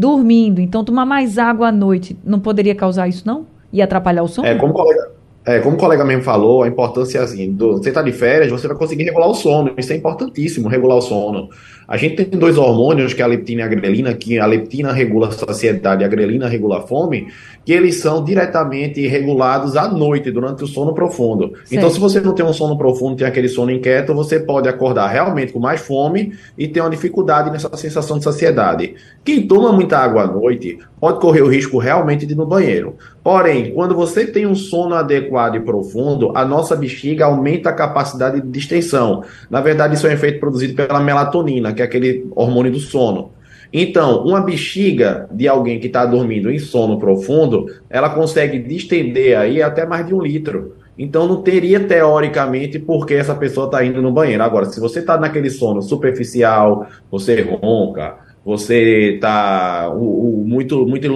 dormindo. 0.00 0.60
Então, 0.60 0.82
tomar 0.82 1.04
mais 1.04 1.36
água 1.36 1.68
à 1.68 1.72
noite 1.72 2.16
não 2.24 2.40
poderia 2.40 2.74
causar 2.74 3.06
isso, 3.06 3.22
não? 3.26 3.46
E 3.70 3.82
atrapalhar 3.82 4.22
o 4.22 4.28
sono? 4.28 4.48
É, 4.48 4.54
como 4.54 4.72
colega, 4.72 5.10
é, 5.44 5.60
como 5.60 5.76
o 5.76 5.78
colega 5.78 6.04
mesmo 6.04 6.22
falou, 6.22 6.62
a 6.62 6.68
importância 6.68 7.22
assim, 7.22 7.52
do, 7.52 7.74
você 7.74 7.90
está 7.90 8.00
de 8.00 8.10
férias, 8.10 8.50
você 8.50 8.66
vai 8.66 8.76
conseguir 8.76 9.04
regular 9.04 9.28
o 9.28 9.34
sono. 9.34 9.72
Isso 9.76 9.92
é 9.92 9.96
importantíssimo, 9.96 10.68
regular 10.68 10.96
o 10.96 11.02
sono. 11.02 11.50
A 11.90 11.96
gente 11.96 12.24
tem 12.24 12.38
dois 12.38 12.56
hormônios, 12.56 13.12
que 13.12 13.20
é 13.20 13.24
a 13.24 13.28
leptina 13.28 13.62
e 13.62 13.64
a 13.64 13.66
grelina, 13.66 14.14
que 14.14 14.38
a 14.38 14.46
leptina 14.46 14.92
regula 14.92 15.26
a 15.26 15.32
saciedade 15.32 16.02
e 16.02 16.04
a 16.04 16.08
grelina 16.08 16.46
regula 16.46 16.78
a 16.78 16.82
fome, 16.82 17.26
que 17.64 17.72
eles 17.72 17.96
são 17.96 18.22
diretamente 18.22 19.04
regulados 19.08 19.76
à 19.76 19.88
noite, 19.88 20.30
durante 20.30 20.62
o 20.62 20.68
sono 20.68 20.94
profundo. 20.94 21.52
Sim. 21.64 21.76
Então, 21.76 21.90
se 21.90 21.98
você 21.98 22.20
não 22.20 22.32
tem 22.32 22.46
um 22.46 22.52
sono 22.52 22.78
profundo, 22.78 23.16
tem 23.16 23.26
aquele 23.26 23.48
sono 23.48 23.72
inquieto, 23.72 24.14
você 24.14 24.38
pode 24.38 24.68
acordar 24.68 25.08
realmente 25.08 25.52
com 25.52 25.58
mais 25.58 25.80
fome 25.80 26.32
e 26.56 26.68
ter 26.68 26.80
uma 26.80 26.90
dificuldade 26.90 27.50
nessa 27.50 27.76
sensação 27.76 28.18
de 28.18 28.24
saciedade. 28.24 28.94
Quem 29.24 29.48
toma 29.48 29.72
muita 29.72 29.98
água 29.98 30.22
à 30.22 30.26
noite 30.28 30.78
pode 31.00 31.18
correr 31.18 31.42
o 31.42 31.48
risco 31.48 31.78
realmente 31.78 32.24
de 32.24 32.34
ir 32.34 32.36
no 32.36 32.46
banheiro. 32.46 32.96
Porém, 33.22 33.72
quando 33.72 33.94
você 33.94 34.26
tem 34.26 34.46
um 34.46 34.54
sono 34.54 34.94
adequado 34.94 35.56
e 35.56 35.60
profundo, 35.60 36.32
a 36.36 36.44
nossa 36.44 36.76
bexiga 36.76 37.24
aumenta 37.24 37.70
a 37.70 37.72
capacidade 37.72 38.40
de 38.40 38.48
distensão. 38.48 39.24
Na 39.48 39.60
verdade, 39.60 39.94
isso 39.94 40.06
é 40.06 40.10
um 40.10 40.12
efeito 40.12 40.38
produzido 40.38 40.74
pela 40.74 41.00
melatonina, 41.00 41.72
que 41.80 41.82
é 41.82 41.84
aquele 41.84 42.26
hormônio 42.34 42.72
do 42.72 42.78
sono. 42.78 43.32
Então, 43.72 44.24
uma 44.24 44.40
bexiga 44.40 45.28
de 45.30 45.46
alguém 45.46 45.78
que 45.78 45.86
está 45.86 46.04
dormindo 46.04 46.50
em 46.50 46.58
sono 46.58 46.98
profundo, 46.98 47.66
ela 47.88 48.10
consegue 48.10 48.58
distender 48.58 49.36
aí 49.36 49.62
até 49.62 49.86
mais 49.86 50.06
de 50.06 50.14
um 50.14 50.20
litro. 50.20 50.76
Então, 50.98 51.26
não 51.26 51.40
teria 51.40 51.80
teoricamente 51.80 52.78
por 52.78 53.06
que 53.06 53.14
essa 53.14 53.34
pessoa 53.34 53.66
está 53.66 53.84
indo 53.84 54.02
no 54.02 54.12
banheiro. 54.12 54.42
Agora, 54.42 54.66
se 54.66 54.80
você 54.80 54.98
está 54.98 55.16
naquele 55.16 55.48
sono 55.48 55.80
superficial, 55.80 56.86
você 57.10 57.40
ronca, 57.40 58.16
você 58.44 59.14
está 59.14 59.92
muito, 59.94 60.86
muito 60.86 61.06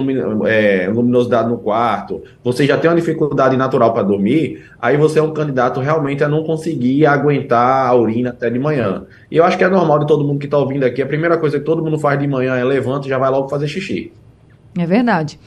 é, 0.47 0.87
luminosidade 0.87 1.49
no 1.49 1.57
quarto, 1.57 2.21
você 2.43 2.65
já 2.65 2.77
tem 2.77 2.89
uma 2.89 2.95
dificuldade 2.95 3.57
natural 3.57 3.93
para 3.93 4.03
dormir, 4.03 4.63
aí 4.79 4.95
você 4.95 5.19
é 5.19 5.23
um 5.23 5.33
candidato 5.33 5.79
realmente 5.79 6.23
a 6.23 6.29
não 6.29 6.43
conseguir 6.43 7.05
aguentar 7.05 7.87
a 7.87 7.95
urina 7.95 8.29
até 8.29 8.49
de 8.49 8.59
manhã. 8.59 9.05
E 9.29 9.37
eu 9.37 9.43
acho 9.43 9.57
que 9.57 9.63
é 9.63 9.67
normal 9.67 9.99
de 9.99 10.07
todo 10.07 10.23
mundo 10.23 10.39
que 10.39 10.45
está 10.45 10.57
ouvindo 10.57 10.83
aqui, 10.83 11.01
a 11.01 11.05
primeira 11.05 11.37
coisa 11.37 11.59
que 11.59 11.65
todo 11.65 11.83
mundo 11.83 11.97
faz 11.97 12.19
de 12.19 12.27
manhã 12.27 12.55
é 12.55 12.63
levanta 12.63 13.07
e 13.07 13.09
já 13.09 13.17
vai 13.17 13.29
logo 13.29 13.49
fazer 13.49 13.67
xixi. 13.67 14.11
É 14.77 14.85
verdade. 14.85 15.39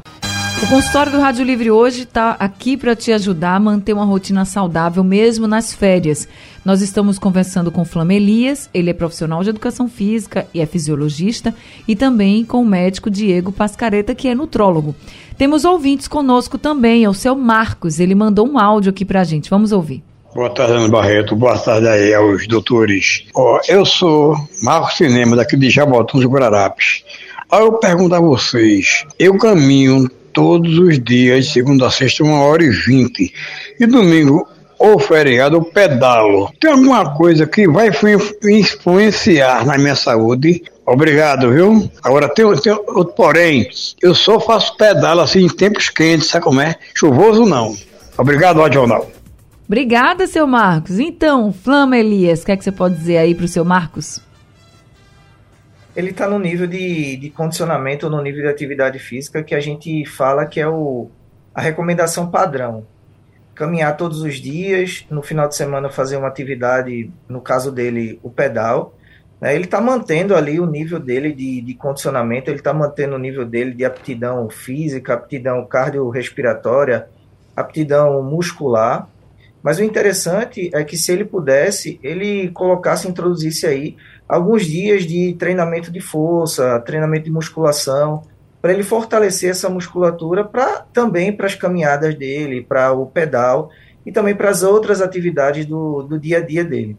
O 0.63 0.69
consultório 0.69 1.11
do 1.11 1.19
Rádio 1.19 1.43
Livre 1.43 1.71
hoje 1.71 2.03
está 2.03 2.33
aqui 2.33 2.77
para 2.77 2.95
te 2.95 3.11
ajudar 3.13 3.57
a 3.57 3.61
manter 3.61 3.95
uma 3.95 4.05
rotina 4.05 4.45
saudável 4.45 5.03
mesmo 5.03 5.47
nas 5.47 5.73
férias. 5.73 6.29
Nós 6.63 6.83
estamos 6.83 7.19
conversando 7.19 7.73
com 7.73 7.83
o 7.83 8.13
Elias, 8.13 8.69
ele 8.75 8.91
é 8.91 8.93
profissional 8.93 9.43
de 9.43 9.49
educação 9.49 9.89
física 9.89 10.47
e 10.53 10.61
é 10.61 10.67
fisiologista, 10.67 11.55
e 11.89 11.97
também 11.97 12.45
com 12.45 12.61
o 12.61 12.67
médico 12.67 13.11
Diego 13.11 13.51
Pascareta, 13.51 14.15
que 14.15 14.29
é 14.29 14.35
nutrólogo. 14.35 14.95
Temos 15.39 15.65
ouvintes 15.65 16.07
conosco 16.07 16.59
também, 16.59 17.05
é 17.05 17.09
o 17.09 17.15
seu 17.15 17.35
Marcos, 17.35 17.99
ele 17.99 18.15
mandou 18.15 18.47
um 18.47 18.59
áudio 18.59 18.91
aqui 18.91 19.05
para 19.05 19.23
a 19.23 19.25
gente. 19.25 19.49
Vamos 19.49 19.73
ouvir. 19.73 20.03
Boa 20.35 20.51
tarde, 20.51 20.75
Ana 20.75 20.89
Barreto. 20.89 21.35
Boa 21.35 21.59
tarde 21.59 21.89
aí 21.89 22.13
aos 22.13 22.47
doutores. 22.47 23.25
Oh, 23.35 23.59
eu 23.67 23.87
sou 23.87 24.37
Marcos 24.63 24.99
Cinema, 24.99 25.35
daqui 25.35 25.57
de 25.57 25.71
Jabotão 25.71 26.21
dos 26.21 26.31
Guararapes. 26.31 27.03
Aí 27.51 27.63
eu 27.63 27.73
pergunto 27.73 28.15
a 28.15 28.21
vocês, 28.21 29.07
eu 29.19 29.37
caminho 29.39 30.09
todos 30.33 30.79
os 30.79 30.99
dias, 30.99 31.49
segunda 31.49 31.87
a 31.87 31.91
sexta, 31.91 32.23
uma 32.23 32.41
hora 32.43 32.63
e 32.63 32.71
vinte. 32.71 33.33
E 33.79 33.87
domingo 33.87 34.47
ou 34.79 34.99
feriado 34.99 35.57
ou 35.57 35.65
pedalo. 35.65 36.51
Tem 36.59 36.71
alguma 36.71 37.15
coisa 37.15 37.47
que 37.47 37.69
vai 37.69 37.91
influenciar 38.45 39.67
na 39.67 39.77
minha 39.77 39.95
saúde? 39.95 40.63
Obrigado, 40.87 41.53
viu? 41.53 41.91
Agora 42.03 42.29
tem, 42.29 42.45
tem 42.57 42.73
outro 42.73 43.13
porém, 43.15 43.69
eu 44.03 44.15
só 44.15 44.41
faço 44.41 44.77
pedalo 44.77 45.21
assim 45.21 45.45
em 45.45 45.49
tempos 45.49 45.91
quentes, 45.91 46.29
sabe 46.29 46.45
como 46.45 46.61
é? 46.61 46.77
Chuvoso 46.95 47.45
não. 47.45 47.77
Obrigado, 48.17 48.63
Adional. 48.63 49.09
Obrigada, 49.69 50.27
seu 50.27 50.47
Marcos. 50.47 50.99
Então, 50.99 51.53
Flama 51.53 51.97
Elias, 51.97 52.43
o 52.43 52.47
que, 52.47 52.53
é 52.53 52.57
que 52.57 52.65
você 52.65 52.73
pode 52.73 52.97
dizer 52.97 53.19
aí 53.19 53.35
para 53.35 53.45
o 53.45 53.49
seu 53.49 53.65
Marcos? 53.65 54.21
Ele 56.01 56.11
está 56.11 56.29
no 56.29 56.39
nível 56.39 56.67
de, 56.67 57.17
de 57.17 57.31
condicionamento, 57.31 58.11
no 58.11 58.23
nível 58.23 58.43
de 58.43 58.49
atividade 58.49 58.99
física 58.99 59.43
que 59.43 59.55
a 59.55 59.61
gente 59.61 60.05
fala 60.07 60.47
que 60.47 60.59
é 60.59 60.67
o, 60.67 61.11
a 61.55 61.61
recomendação 61.61 62.31
padrão. 62.31 62.87
Caminhar 63.55 63.97
todos 63.97 64.23
os 64.23 64.37
dias, 64.37 65.07
no 65.11 65.23
final 65.23 65.47
de 65.47 65.55
semana 65.55 65.91
fazer 65.91 66.17
uma 66.17 66.29
atividade, 66.29 67.11
no 67.29 67.41
caso 67.41 67.71
dele, 67.71 68.19
o 68.23 68.31
pedal. 68.31 68.95
Né? 69.41 69.55
Ele 69.55 69.65
está 69.65 69.81
mantendo 69.81 70.35
ali 70.35 70.59
o 70.59 70.67
nível 70.67 70.99
dele 70.99 71.33
de, 71.33 71.61
de 71.61 71.75
condicionamento, 71.75 72.51
ele 72.51 72.59
está 72.59 72.73
mantendo 72.73 73.17
o 73.17 73.19
nível 73.19 73.45
dele 73.45 73.75
de 73.75 73.85
aptidão 73.85 74.49
física, 74.49 75.13
aptidão 75.13 75.67
cardiorrespiratória, 75.67 77.09
aptidão 77.55 78.23
muscular. 78.23 79.07
Mas 79.63 79.79
o 79.79 79.85
interessante 79.85 80.71
é 80.73 80.83
que 80.83 80.97
se 80.97 81.13
ele 81.13 81.27
pudesse, 81.27 82.01
ele 82.03 82.49
colocasse, 82.51 83.07
introduzisse 83.07 83.67
aí 83.67 83.97
alguns 84.31 84.65
dias 84.65 85.03
de 85.05 85.35
treinamento 85.35 85.91
de 85.91 86.01
força, 86.01 86.79
treinamento 86.81 87.25
de 87.25 87.33
musculação, 87.33 88.23
para 88.63 88.73
ele 88.73 88.85
fortalecer 88.85 89.51
essa 89.51 89.69
musculatura 89.69 90.45
para 90.45 90.87
também 90.93 91.37
para 91.37 91.47
as 91.47 91.57
caminhadas 91.57 92.15
dele, 92.15 92.63
para 92.63 92.93
o 92.93 93.07
pedal 93.07 93.71
e 94.07 94.13
também 94.13 94.35
para 94.35 94.49
as 94.49 94.63
outras 94.63 95.03
atividades 95.03 95.67
do, 95.67 96.03
do 96.03 96.19
dia 96.19 96.39
a 96.39 96.41
dia 96.41 96.63
dele. 96.63 96.97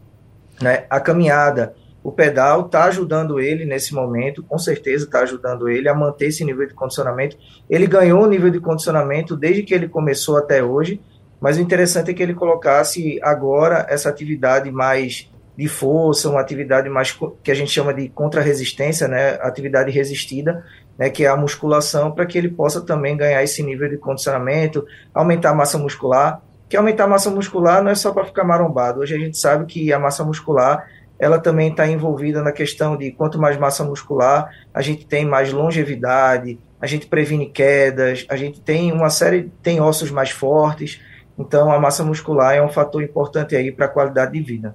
Né? 0.60 0.84
A 0.90 1.00
caminhada, 1.00 1.74
o 2.04 2.12
pedal 2.12 2.66
está 2.66 2.84
ajudando 2.84 3.40
ele 3.40 3.64
nesse 3.64 3.94
momento, 3.94 4.42
com 4.42 4.58
certeza 4.58 5.06
está 5.06 5.20
ajudando 5.20 5.70
ele 5.70 5.88
a 5.88 5.94
manter 5.94 6.26
esse 6.26 6.44
nível 6.44 6.66
de 6.66 6.74
condicionamento. 6.74 7.38
Ele 7.70 7.86
ganhou 7.86 8.24
o 8.24 8.28
nível 8.28 8.50
de 8.50 8.60
condicionamento 8.60 9.36
desde 9.36 9.62
que 9.62 9.72
ele 9.72 9.88
começou 9.88 10.36
até 10.36 10.62
hoje, 10.62 11.00
mas 11.40 11.56
o 11.56 11.60
interessante 11.60 12.10
é 12.10 12.14
que 12.14 12.22
ele 12.22 12.34
colocasse 12.34 13.18
agora 13.22 13.86
essa 13.88 14.10
atividade 14.10 14.70
mais 14.70 15.31
de 15.56 15.68
força, 15.68 16.30
uma 16.30 16.40
atividade 16.40 16.88
mais 16.88 17.16
que 17.42 17.50
a 17.50 17.54
gente 17.54 17.70
chama 17.70 17.92
de 17.92 18.08
contra-resistência, 18.08 19.06
né, 19.06 19.38
atividade 19.40 19.90
resistida, 19.90 20.64
né, 20.98 21.10
que 21.10 21.24
é 21.24 21.28
a 21.28 21.36
musculação, 21.36 22.10
para 22.10 22.24
que 22.26 22.38
ele 22.38 22.48
possa 22.48 22.80
também 22.80 23.16
ganhar 23.16 23.42
esse 23.42 23.62
nível 23.62 23.88
de 23.88 23.98
condicionamento, 23.98 24.86
aumentar 25.12 25.50
a 25.50 25.54
massa 25.54 25.78
muscular. 25.78 26.40
Que 26.68 26.76
aumentar 26.76 27.04
a 27.04 27.08
massa 27.08 27.30
muscular 27.30 27.82
não 27.82 27.90
é 27.90 27.94
só 27.94 28.12
para 28.12 28.24
ficar 28.24 28.44
marombado. 28.44 29.00
Hoje 29.00 29.14
a 29.14 29.18
gente 29.18 29.36
sabe 29.36 29.66
que 29.66 29.92
a 29.92 29.98
massa 29.98 30.24
muscular 30.24 30.86
ela 31.22 31.38
também 31.38 31.70
está 31.70 31.86
envolvida 31.86 32.42
na 32.42 32.50
questão 32.50 32.96
de 32.96 33.12
quanto 33.12 33.38
mais 33.38 33.56
massa 33.56 33.84
muscular, 33.84 34.50
a 34.74 34.82
gente 34.82 35.06
tem 35.06 35.24
mais 35.24 35.52
longevidade, 35.52 36.58
a 36.80 36.86
gente 36.88 37.06
previne 37.06 37.46
quedas, 37.46 38.26
a 38.28 38.34
gente 38.34 38.60
tem 38.60 38.90
uma 38.90 39.08
série, 39.08 39.52
tem 39.62 39.80
ossos 39.80 40.10
mais 40.10 40.30
fortes. 40.30 41.00
Então 41.38 41.70
a 41.70 41.78
massa 41.78 42.02
muscular 42.02 42.56
é 42.56 42.60
um 42.60 42.68
fator 42.68 43.04
importante 43.04 43.54
aí 43.54 43.70
para 43.70 43.86
a 43.86 43.88
qualidade 43.88 44.32
de 44.32 44.40
vida. 44.40 44.74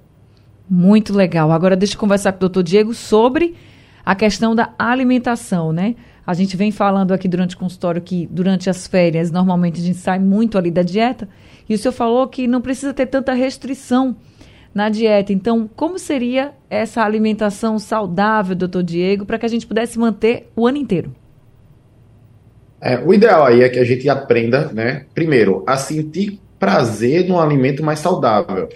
Muito 0.68 1.14
legal. 1.14 1.50
Agora 1.50 1.76
deixa 1.76 1.94
eu 1.94 1.98
conversar 1.98 2.32
com 2.32 2.38
o 2.38 2.40
doutor 2.40 2.62
Diego 2.62 2.92
sobre 2.92 3.54
a 4.04 4.14
questão 4.14 4.54
da 4.54 4.72
alimentação, 4.78 5.72
né? 5.72 5.94
A 6.26 6.34
gente 6.34 6.56
vem 6.56 6.70
falando 6.70 7.12
aqui 7.12 7.26
durante 7.26 7.56
o 7.56 7.58
consultório 7.58 8.02
que 8.02 8.26
durante 8.30 8.68
as 8.68 8.86
férias, 8.86 9.30
normalmente 9.30 9.80
a 9.80 9.84
gente 9.84 9.98
sai 9.98 10.18
muito 10.18 10.58
ali 10.58 10.70
da 10.70 10.82
dieta, 10.82 11.28
e 11.68 11.74
o 11.74 11.78
senhor 11.78 11.92
falou 11.92 12.28
que 12.28 12.46
não 12.46 12.60
precisa 12.60 12.92
ter 12.92 13.06
tanta 13.06 13.32
restrição 13.32 14.16
na 14.74 14.88
dieta. 14.88 15.32
Então, 15.32 15.68
como 15.74 15.98
seria 15.98 16.52
essa 16.68 17.02
alimentação 17.02 17.78
saudável, 17.78 18.54
doutor 18.54 18.82
Diego, 18.82 19.24
para 19.24 19.38
que 19.38 19.46
a 19.46 19.48
gente 19.48 19.66
pudesse 19.66 19.98
manter 19.98 20.50
o 20.54 20.66
ano 20.66 20.76
inteiro? 20.76 21.14
É, 22.80 22.98
o 22.98 23.12
ideal 23.12 23.44
aí 23.44 23.62
é 23.62 23.68
que 23.68 23.78
a 23.78 23.84
gente 23.84 24.08
aprenda, 24.08 24.70
né, 24.72 25.06
primeiro, 25.14 25.64
a 25.66 25.76
sentir 25.76 26.40
prazer 26.58 27.26
num 27.28 27.40
alimento 27.40 27.82
mais 27.82 27.98
saudável. 27.98 28.68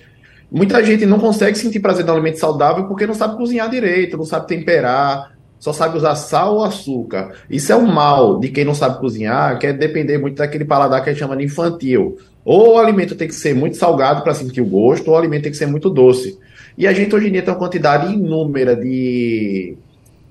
Muita 0.53 0.85
gente 0.85 1.07
não 1.07 1.19
consegue 1.19 1.57
sentir 1.57 1.81
prazer 1.81 2.05
no 2.05 2.13
alimento 2.13 2.39
saudável 2.39 2.85
porque 2.85 3.07
não 3.07 3.15
sabe 3.15 3.39
cozinhar 3.39 3.71
direito, 3.71 4.19
não 4.19 4.25
sabe 4.27 4.47
temperar, 4.47 5.33
só 5.59 5.73
sabe 5.73 5.97
usar 5.97 6.15
sal 6.15 6.57
ou 6.57 6.63
açúcar. 6.63 7.33
Isso 7.49 7.73
é 7.73 7.75
o 7.75 7.87
mal 7.87 8.39
de 8.39 8.51
quem 8.51 8.63
não 8.63 8.75
sabe 8.75 9.01
cozinhar, 9.01 9.59
que 9.59 9.67
é 9.67 9.73
depender 9.73 10.19
muito 10.19 10.37
daquele 10.37 10.67
paladar 10.67 11.03
que 11.03 11.09
a 11.09 11.13
gente 11.15 11.21
chama 11.21 11.39
de 11.39 11.45
infantil. 11.45 12.19
Ou 12.45 12.75
o 12.75 12.79
alimento 12.79 13.15
tem 13.15 13.29
que 13.29 13.35
ser 13.35 13.55
muito 13.55 13.79
salgado 13.79 14.23
para 14.23 14.35
sentir 14.35 14.61
o 14.61 14.67
gosto, 14.67 15.09
ou 15.09 15.15
o 15.15 15.19
alimento 15.19 15.45
tem 15.45 15.53
que 15.53 15.57
ser 15.57 15.67
muito 15.67 15.89
doce. 15.89 16.39
E 16.77 16.87
a 16.87 16.93
gente 16.93 17.15
hoje 17.15 17.29
em 17.29 17.33
dia 17.33 17.43
tem 17.43 17.55
uma 17.55 17.59
quantidade 17.59 18.13
inúmera 18.13 18.77
de, 18.77 19.75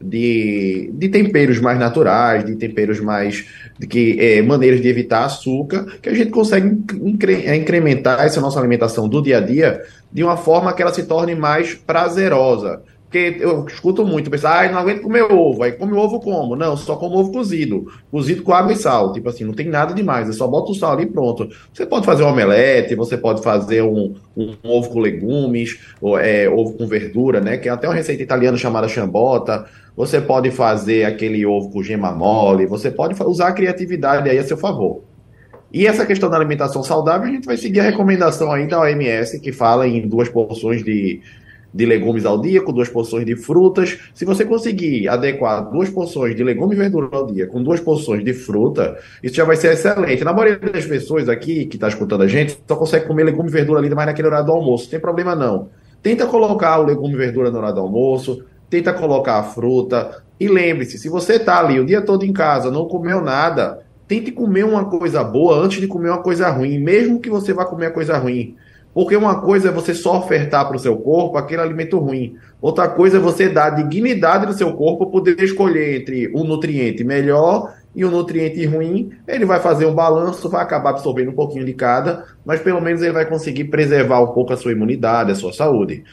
de, 0.04 0.92
de 0.94 1.10
temperos 1.10 1.60
mais 1.60 1.80
naturais, 1.80 2.46
de 2.46 2.56
temperos 2.56 3.00
mais. 3.00 3.46
de 3.80 3.88
que 3.88 4.18
é, 4.20 4.42
maneiras 4.42 4.82
de 4.82 4.88
evitar 4.88 5.26
açúcar, 5.26 5.86
que 6.02 6.10
a 6.10 6.14
gente 6.14 6.32
consegue 6.32 6.68
incre, 7.04 7.46
é, 7.46 7.56
incrementar 7.56 8.24
essa 8.26 8.40
nossa 8.42 8.60
alimentação 8.60 9.08
do 9.08 9.22
dia 9.22 9.38
a 9.38 9.42
dia 9.42 9.82
de 10.12 10.24
uma 10.24 10.38
forma 10.38 10.74
que 10.74 10.82
ela 10.82 10.94
se 10.94 11.04
torne 11.04 11.36
mais 11.36 11.74
prazerosa. 11.74 12.82
Porque 13.12 13.36
eu 13.42 13.66
escuto 13.66 14.06
muito, 14.06 14.32
pensar, 14.32 14.64
ah, 14.64 14.72
não 14.72 14.80
aguento 14.80 15.02
comer 15.02 15.24
ovo. 15.24 15.64
Aí 15.64 15.74
come 15.74 15.92
ovo 15.96 16.18
como? 16.22 16.56
Não, 16.56 16.78
só 16.78 16.96
como 16.96 17.18
ovo 17.18 17.30
cozido. 17.30 17.92
Cozido 18.10 18.42
com 18.42 18.54
água 18.54 18.72
e 18.72 18.78
sal. 18.78 19.12
Tipo 19.12 19.28
assim, 19.28 19.44
não 19.44 19.54
tem 19.54 19.68
nada 19.68 19.94
demais. 19.94 20.30
É 20.30 20.32
só 20.32 20.48
bota 20.48 20.72
o 20.72 20.74
sal 20.74 20.94
ali 20.94 21.04
e 21.04 21.08
pronto. 21.08 21.50
Você 21.74 21.86
pode 21.86 22.06
fazer 22.06 22.24
um 22.24 22.30
omelete, 22.30 22.96
você 22.96 23.18
pode 23.18 23.44
fazer 23.44 23.82
um, 23.82 24.16
um, 24.36 24.56
ovo 24.64 24.92
com 24.92 25.00
legumes, 25.02 25.78
ou, 26.00 26.18
é, 26.18 26.50
ovo 26.50 26.72
com 26.78 26.88
verdura, 26.88 27.42
né? 27.42 27.58
Que 27.58 27.68
é 27.68 27.72
até 27.74 27.86
uma 27.86 27.94
receita 27.94 28.24
italiana 28.24 28.56
chamada 28.56 28.88
chambota. 28.88 29.66
Você 29.94 30.22
pode 30.22 30.50
fazer 30.50 31.04
aquele 31.04 31.46
ovo 31.46 31.70
com 31.70 31.84
gema 31.84 32.14
mole. 32.14 32.66
Você 32.66 32.90
pode 32.90 33.22
usar 33.22 33.50
a 33.50 33.54
criatividade 33.54 34.30
aí 34.30 34.38
a 34.38 34.44
seu 34.46 34.56
favor. 34.56 35.04
E 35.74 35.86
essa 35.86 36.06
questão 36.06 36.30
da 36.30 36.38
alimentação 36.38 36.82
saudável, 36.82 37.28
a 37.28 37.32
gente 37.32 37.46
vai 37.46 37.58
seguir 37.58 37.82
a 37.82 37.84
recomendação 37.84 38.54
aí 38.54 38.68
da 38.68 38.80
OMS, 38.80 39.38
que 39.42 39.52
fala 39.52 39.86
em 39.86 40.08
duas 40.08 40.30
porções 40.30 40.82
de 40.82 41.22
de 41.74 41.86
legumes 41.86 42.26
ao 42.26 42.42
dia, 42.42 42.62
com 42.62 42.74
duas 42.74 42.90
porções 42.90 43.26
de 43.26 43.36
frutas. 43.36 43.98
Se 44.14 44.26
você 44.26 44.46
conseguir 44.46 45.08
adequar 45.08 45.70
duas 45.72 45.90
porções 45.90 46.36
de 46.36 46.44
legume 46.44 46.76
e 46.76 46.78
verdura 46.78 47.10
ao 47.12 47.28
dia 47.28 47.48
com 47.48 47.64
duas 47.64 47.80
porções 47.80 48.24
de 48.24 48.34
fruta, 48.34 48.98
isso 49.24 49.36
já 49.36 49.46
vai 49.46 49.56
ser 49.56 49.74
excelente. 49.74 50.24
Na 50.24 50.34
maioria 50.34 50.60
das 50.72 50.86
pessoas 50.86 51.30
aqui 51.30 51.66
que 51.66 51.78
está 51.78 51.88
escutando 51.88 52.24
a 52.24 52.28
gente, 52.28 52.58
só 52.68 52.76
consegue 52.76 53.08
comer 53.08 53.24
legume 53.24 53.50
e 53.50 53.52
verdura 53.52 53.80
ali 53.80 53.90
mais 53.94 54.08
naquele 54.08 54.28
horário 54.28 54.46
do 54.46 54.52
almoço. 54.52 54.90
Tem 54.90 55.00
problema 55.00 55.36
não. 55.36 55.70
Tenta 56.02 56.26
colocar 56.26 56.80
o 56.80 56.84
legume 56.84 57.14
e 57.14 57.18
verdura 57.18 57.52
no 57.52 57.58
horário 57.58 57.76
do 57.76 57.82
almoço, 57.82 58.44
tenta 58.70 58.92
colocar 58.92 59.38
a 59.38 59.44
fruta. 59.44 60.24
E 60.40 60.48
lembre-se, 60.48 60.98
se 60.98 61.08
você 61.08 61.34
está 61.36 61.60
ali 61.60 61.80
o 61.80 61.86
dia 61.86 62.02
todo 62.02 62.26
em 62.26 62.34
casa, 62.34 62.72
não 62.72 62.86
comeu 62.86 63.22
nada, 63.22 63.84
tente 64.08 64.32
comer 64.32 64.66
uma 64.66 64.86
coisa 64.86 65.24
boa 65.24 65.56
antes 65.56 65.80
de 65.80 65.88
comer 65.88 66.10
uma 66.10 66.24
coisa 66.24 66.50
ruim, 66.50 66.80
mesmo 66.80 67.20
que 67.20 67.30
você 67.30 67.54
vá 67.54 67.64
comer 67.64 67.88
a 67.88 67.92
coisa 67.92 68.18
ruim. 68.18 68.56
Porque 68.94 69.16
uma 69.16 69.42
coisa 69.42 69.70
é 69.70 69.72
você 69.72 69.94
só 69.94 70.18
ofertar 70.18 70.68
para 70.68 70.76
o 70.76 70.80
seu 70.80 70.98
corpo 70.98 71.38
aquele 71.38 71.62
alimento 71.62 71.98
ruim. 71.98 72.36
Outra 72.62 72.90
coisa 72.90 73.18
é 73.18 73.20
você 73.20 73.48
dar 73.48 73.70
dignidade 73.70 74.46
no 74.46 74.54
seu 74.54 74.74
corpo 74.74 75.08
poder 75.08 75.42
escolher 75.42 76.02
entre 76.02 76.30
um 76.36 76.44
nutriente 76.44 77.04
melhor 77.04 77.74
e 77.96 78.04
um 78.04 78.12
nutriente 78.12 78.66
ruim. 78.66 79.12
Ele 79.28 79.46
vai 79.46 79.60
fazer 79.60 79.86
um 79.86 79.96
balanço, 79.96 80.50
vai 80.50 80.62
acabar 80.62 80.92
absorvendo 80.92 81.32
um 81.32 81.36
pouquinho 81.36 81.66
de 81.66 81.74
cada, 81.74 82.26
mas 82.46 82.60
pelo 82.60 82.82
menos 82.82 83.02
ele 83.02 83.14
vai 83.14 83.26
conseguir 83.26 83.66
preservar 83.66 84.22
um 84.22 84.34
pouco 84.34 84.52
a 84.52 84.58
sua 84.58 84.74
imunidade, 84.74 85.32
a 85.32 85.36
sua 85.36 85.54
saúde. 85.54 86.04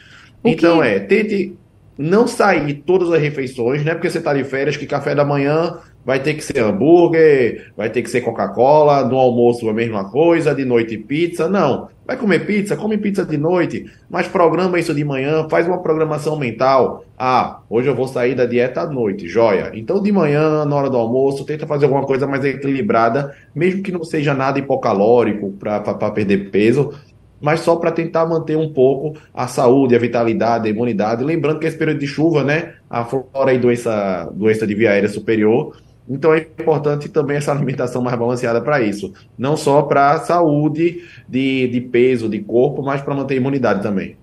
O 0.41 0.47
então 0.47 0.81
que... 0.81 0.87
é, 0.87 0.99
tente 0.99 1.57
não 1.97 2.25
sair 2.27 2.75
todas 2.85 3.11
as 3.11 3.19
refeições, 3.19 3.83
não 3.83 3.91
é 3.91 3.95
porque 3.95 4.09
você 4.09 4.19
está 4.19 4.33
de 4.33 4.45
férias 4.45 4.77
que 4.77 4.85
café 4.85 5.13
da 5.13 5.25
manhã 5.25 5.79
vai 6.09 6.19
ter 6.19 6.33
que 6.33 6.43
ser 6.43 6.57
hambúrguer, 6.57 7.71
vai 7.77 7.87
ter 7.87 8.01
que 8.01 8.09
ser 8.09 8.21
Coca-Cola, 8.21 9.05
no 9.07 9.15
almoço 9.15 9.69
a 9.69 9.73
mesma 9.75 10.09
coisa, 10.09 10.55
de 10.55 10.65
noite 10.65 10.97
pizza. 10.97 11.47
Não. 11.47 11.87
Vai 12.03 12.17
comer 12.17 12.47
pizza? 12.47 12.75
Come 12.75 12.97
pizza 12.97 13.23
de 13.23 13.37
noite, 13.37 13.85
mas 14.09 14.27
programa 14.27 14.79
isso 14.79 14.91
de 14.91 15.03
manhã, 15.03 15.47
faz 15.47 15.67
uma 15.67 15.83
programação 15.83 16.35
mental. 16.35 17.05
Ah, 17.15 17.59
hoje 17.69 17.89
eu 17.89 17.95
vou 17.95 18.07
sair 18.07 18.33
da 18.33 18.47
dieta 18.47 18.81
à 18.81 18.87
noite, 18.87 19.27
joia. 19.27 19.69
Então 19.75 20.01
de 20.01 20.11
manhã, 20.11 20.65
na 20.65 20.75
hora 20.75 20.89
do 20.89 20.97
almoço, 20.97 21.45
tenta 21.45 21.67
fazer 21.67 21.85
alguma 21.85 22.03
coisa 22.03 22.25
mais 22.25 22.43
equilibrada, 22.43 23.35
mesmo 23.53 23.83
que 23.83 23.91
não 23.91 24.03
seja 24.03 24.33
nada 24.33 24.57
hipocalórico 24.57 25.51
para 25.59 26.09
perder 26.09 26.49
peso, 26.49 26.91
mas 27.39 27.59
só 27.59 27.75
para 27.75 27.91
tentar 27.91 28.25
manter 28.25 28.57
um 28.57 28.73
pouco 28.73 29.15
a 29.31 29.47
saúde, 29.47 29.95
a 29.95 29.99
vitalidade, 29.99 30.67
a 30.67 30.71
imunidade. 30.71 31.23
Lembrando 31.23 31.59
que 31.59 31.67
esse 31.67 31.77
período 31.77 31.99
de 31.99 32.07
chuva, 32.07 32.43
né, 32.43 32.73
a 32.89 33.05
flora 33.05 33.53
e 33.53 33.59
doença, 33.59 34.27
doença 34.33 34.65
de 34.65 34.73
via 34.73 34.89
aérea 34.89 35.07
superior, 35.07 35.77
então 36.09 36.33
é 36.33 36.39
importante 36.39 37.07
também 37.07 37.37
essa 37.37 37.51
alimentação 37.51 38.01
mais 38.01 38.17
balanceada 38.17 38.59
para 38.61 38.81
isso. 38.81 39.13
Não 39.37 39.55
só 39.55 39.83
para 39.83 40.11
a 40.11 40.19
saúde 40.19 41.03
de, 41.27 41.67
de 41.67 41.81
peso, 41.81 42.27
de 42.27 42.39
corpo, 42.39 42.81
mas 42.81 43.01
para 43.01 43.13
manter 43.13 43.35
a 43.35 43.37
imunidade 43.37 43.83
também. 43.83 44.17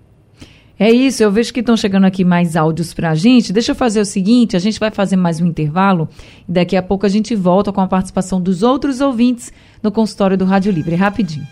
É 0.79 0.91
isso, 0.91 1.23
eu 1.23 1.33
vejo 1.33 1.55
que 1.55 1.61
estão 1.61 1.75
chegando 1.75 2.05
aqui 2.05 2.23
mais 2.23 2.55
áudios 2.55 2.93
para 2.93 3.11
a 3.11 3.15
gente. 3.15 3.51
Deixa 3.51 3.71
eu 3.71 3.77
fazer 3.77 4.01
o 4.01 4.05
seguinte: 4.05 4.57
a 4.57 4.59
gente 4.59 4.79
vai 4.79 4.91
fazer 4.91 5.17
mais 5.17 5.41
um 5.41 5.47
intervalo 5.47 6.07
e 6.47 6.53
daqui 6.53 6.77
a 6.77 6.83
pouco 6.83 7.07
a 7.07 7.09
gente 7.09 7.35
volta 7.35 7.73
com 7.73 7.81
a 7.81 7.87
participação 7.87 8.41
dos 8.41 8.63
outros 8.63 9.01
ouvintes 9.01 9.51
no 9.83 9.91
consultório 9.91 10.37
do 10.37 10.45
Rádio 10.45 10.71
Livre. 10.73 10.95
Rapidinho. 10.95 11.47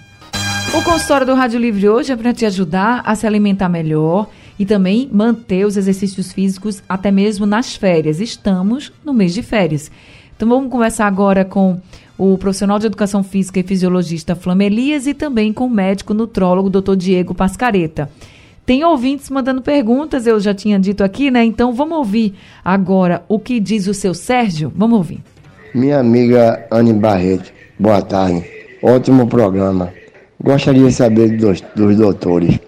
O 0.76 0.82
consultório 0.82 1.26
do 1.26 1.34
Rádio 1.34 1.58
Livre 1.58 1.88
hoje 1.88 2.12
é 2.12 2.16
para 2.16 2.34
te 2.34 2.44
ajudar 2.44 3.02
a 3.06 3.14
se 3.14 3.26
alimentar 3.26 3.68
melhor 3.68 4.28
e 4.58 4.66
também 4.66 5.08
manter 5.10 5.64
os 5.64 5.76
exercícios 5.76 6.32
físicos 6.32 6.82
até 6.88 7.10
mesmo 7.10 7.46
nas 7.46 7.74
férias. 7.74 8.20
Estamos 8.20 8.92
no 9.04 9.14
mês 9.14 9.32
de 9.32 9.42
férias. 9.42 9.90
Então 10.36 10.48
vamos 10.48 10.70
conversar 10.70 11.06
agora 11.06 11.44
com 11.44 11.78
o 12.18 12.36
profissional 12.38 12.78
de 12.78 12.86
educação 12.86 13.22
física 13.22 13.60
e 13.60 13.62
fisiologista 13.62 14.34
Flamelias 14.34 15.06
e 15.06 15.14
também 15.14 15.52
com 15.52 15.66
o 15.66 15.70
médico 15.70 16.14
nutrólogo 16.14 16.70
Dr. 16.70 16.96
Diego 16.96 17.34
Pascareta. 17.34 18.08
Tem 18.66 18.82
ouvintes 18.82 19.28
mandando 19.28 19.60
perguntas, 19.60 20.26
eu 20.26 20.40
já 20.40 20.54
tinha 20.54 20.78
dito 20.78 21.04
aqui, 21.04 21.30
né? 21.30 21.44
Então 21.44 21.72
vamos 21.72 21.98
ouvir 21.98 22.34
agora 22.64 23.22
o 23.28 23.38
que 23.38 23.60
diz 23.60 23.86
o 23.86 23.94
seu 23.94 24.14
Sérgio. 24.14 24.72
Vamos 24.74 24.96
ouvir. 24.96 25.20
Minha 25.74 26.00
amiga 26.00 26.66
Anne 26.70 26.92
Barreto, 26.94 27.52
boa 27.78 28.00
tarde. 28.00 28.44
Ótimo 28.82 29.26
programa. 29.26 29.92
Gostaria 30.42 30.86
de 30.86 30.92
saber 30.92 31.36
dos, 31.36 31.60
dos 31.74 31.96
doutores. 31.96 32.58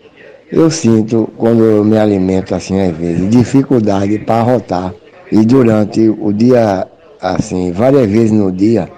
Eu 0.51 0.71
sinto, 0.71 1.31
quando 1.37 1.65
eu 1.65 1.85
me 1.85 1.99
alimento 1.99 2.55
assim 2.55 2.81
às 2.81 2.97
vezes, 2.97 3.31
dificuldade 3.31 4.19
para 4.19 4.43
rotar. 4.43 4.95
E 5.33 5.45
durante 5.45 6.09
o 6.09 6.33
dia 6.33 6.87
assim, 7.21 7.73
várias 7.73 8.09
vezes 8.09 8.33
no 8.33 8.51
dia, 8.53 8.89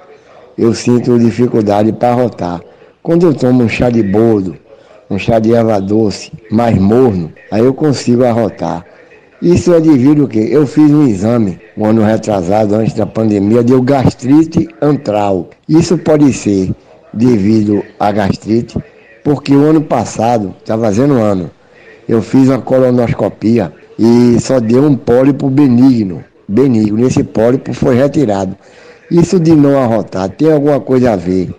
eu 0.56 0.74
sinto 0.74 1.18
dificuldade 1.18 1.92
para 1.92 2.14
rotar. 2.14 2.60
Quando 3.02 3.26
eu 3.26 3.34
tomo 3.34 3.62
um 3.62 3.68
chá 3.68 3.90
de 3.90 4.02
boldo, 4.02 4.56
um 5.10 5.18
chá 5.18 5.38
de 5.38 5.54
erva 5.54 5.80
doce, 5.80 6.32
mais 6.50 6.76
morno, 6.76 7.32
aí 7.50 7.64
eu 7.64 7.72
consigo 7.72 8.24
arrotar. 8.24 8.84
Isso 9.40 9.72
é 9.72 9.80
devido 9.80 10.22
ao 10.22 10.28
quê? 10.28 10.48
Eu 10.50 10.66
fiz 10.66 10.90
um 10.90 11.06
exame 11.06 11.60
um 11.76 11.86
ano 11.86 12.02
retrasado, 12.02 12.74
antes 12.74 12.94
da 12.94 13.06
pandemia, 13.06 13.62
deu 13.62 13.80
gastrite 13.80 14.68
antral. 14.82 15.48
Isso 15.68 15.96
pode 15.96 16.32
ser 16.32 16.74
devido 17.14 17.84
à 18.00 18.10
gastrite, 18.10 18.76
porque 19.22 19.54
o 19.54 19.62
ano 19.62 19.80
passado, 19.80 20.54
está 20.58 20.76
fazendo 20.76 21.14
um 21.14 21.22
ano, 21.22 21.50
eu 22.08 22.20
fiz 22.20 22.48
uma 22.48 22.58
colonoscopia 22.58 23.72
e 23.96 24.40
só 24.40 24.58
deu 24.58 24.82
um 24.82 24.96
pólipo 24.96 25.48
benigno 25.48 26.24
benigno. 26.48 27.06
Esse 27.06 27.22
pólipo 27.22 27.74
foi 27.74 27.94
retirado. 27.94 28.56
Isso 29.10 29.38
de 29.38 29.54
não 29.54 29.78
arrotar 29.78 30.28
tem 30.30 30.50
alguma 30.50 30.80
coisa 30.80 31.12
a 31.12 31.16
ver 31.16 31.54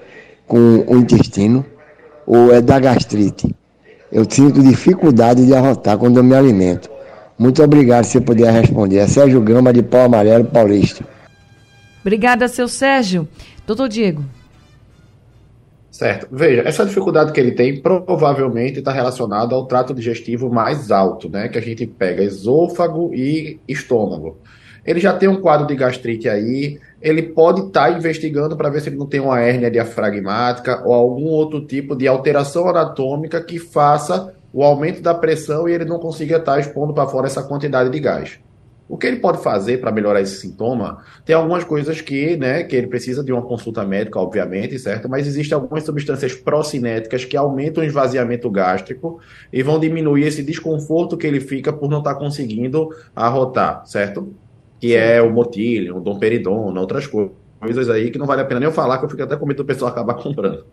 com 0.48 0.84
o 0.88 0.98
intestino 0.98 1.66
ou 2.26 2.54
é 2.54 2.62
da 2.62 2.80
gastrite? 2.80 3.56
Eu 4.12 4.26
sinto 4.28 4.62
dificuldade 4.62 5.46
de 5.46 5.54
arrotar 5.54 5.98
quando 5.98 6.18
eu 6.18 6.24
me 6.24 6.36
alimento. 6.36 6.90
Muito 7.38 7.64
obrigado 7.64 8.04
se 8.04 8.20
puder 8.20 8.52
responder. 8.52 8.98
É 8.98 9.08
Sérgio 9.08 9.40
Gama 9.42 9.72
de 9.72 9.84
Pau 9.84 10.02
Amarelo 10.02 10.46
Paulista. 10.46 11.06
Obrigada, 12.02 12.48
seu 12.48 12.68
Sérgio. 12.68 13.28
Doutor 13.66 13.88
Diego. 13.88 14.24
Certo. 15.92 16.28
Veja, 16.32 16.64
essa 16.66 16.86
dificuldade 16.86 17.32
que 17.32 17.40
ele 17.40 17.52
tem 17.52 17.82
provavelmente 17.82 18.80
está 18.80 18.92
relacionada 18.92 19.54
ao 19.56 19.66
trato 19.66 19.94
digestivo 19.94 20.50
mais 20.50 20.92
alto, 20.92 21.30
né? 21.30 21.48
Que 21.50 21.58
a 21.58 21.62
gente 21.62 21.86
pega 21.86 22.24
esôfago 22.24 23.14
e 23.14 23.60
estômago 23.68 24.38
ele 24.86 25.00
já 25.00 25.14
tem 25.14 25.30
um 25.30 25.42
quadro 25.42 25.68
de 25.68 25.76
gastrite 25.76 26.28
aí, 26.28 26.80
ele 27.02 27.22
pode 27.24 27.62
estar 27.68 27.92
tá 27.92 27.98
investigando 27.98 28.58
para 28.58 28.70
ver 28.70 28.82
se 28.82 28.90
ele 28.90 28.98
não 28.98 29.06
tem 29.06 29.20
uma 29.20 29.40
hérnia 29.40 29.72
diafragmática 29.72 30.82
ou 30.86 30.94
algum 30.94 31.26
outro 31.26 31.66
tipo 31.66 31.96
de 31.96 32.08
alteração 32.08 32.68
anatômica 32.68 33.42
que 33.42 33.60
faça 33.60 34.34
o 34.52 34.64
aumento 34.64 35.02
da 35.02 35.14
pressão 35.14 35.68
e 35.70 35.74
ele 35.74 35.86
não 35.86 36.00
consiga 36.00 36.38
estar 36.38 36.60
expondo 36.60 36.94
para 36.94 37.08
fora 37.08 37.28
essa 37.28 37.44
quantidade 37.44 37.90
de 37.90 38.00
gás. 38.00 38.40
O 38.90 38.98
que 38.98 39.06
ele 39.06 39.18
pode 39.18 39.44
fazer 39.44 39.80
para 39.80 39.92
melhorar 39.92 40.20
esse 40.20 40.38
sintoma? 40.38 41.04
Tem 41.24 41.36
algumas 41.36 41.64
coisas 41.64 42.02
que, 42.02 42.36
né, 42.36 42.64
que 42.64 42.76
ele 42.76 42.88
precisa 42.88 43.24
de 43.24 43.32
uma 43.32 43.44
consulta 43.44 43.86
médica, 43.86 44.20
obviamente, 44.20 44.80
certo? 44.80 45.08
Mas 45.08 45.28
existem 45.28 45.56
algumas 45.56 45.84
substâncias 45.84 46.34
procinéticas 46.34 47.24
que 47.24 47.38
aumentam 47.38 47.84
o 47.84 47.86
esvaziamento 47.86 48.50
gástrico 48.50 49.20
e 49.54 49.62
vão 49.62 49.80
diminuir 49.80 50.26
esse 50.26 50.42
desconforto 50.42 51.16
que 51.16 51.28
ele 51.28 51.40
fica 51.40 51.72
por 51.72 51.88
não 51.88 52.00
estar 52.00 52.16
conseguindo 52.16 52.90
arrotar, 53.16 53.86
certo? 53.86 54.34
Que 54.80 54.96
é 54.96 55.22
o 55.22 55.32
motílio, 55.32 55.98
o 55.98 56.02
domperidona, 56.02 56.80
outras 56.80 57.06
coisas 57.06 57.90
aí 57.90 58.12
que 58.12 58.18
não 58.18 58.26
vale 58.26 58.42
a 58.42 58.46
pena 58.46 58.62
nem 58.62 58.70
eu 58.70 58.74
falar, 58.74 58.98
que 58.98 59.06
eu 59.06 59.10
fico 59.10 59.22
até 59.22 59.36
com 59.36 59.46
medo 59.46 59.58
do 59.58 59.66
pessoal 59.66 59.92
acabar 59.92 60.14
comprando. 60.22 60.66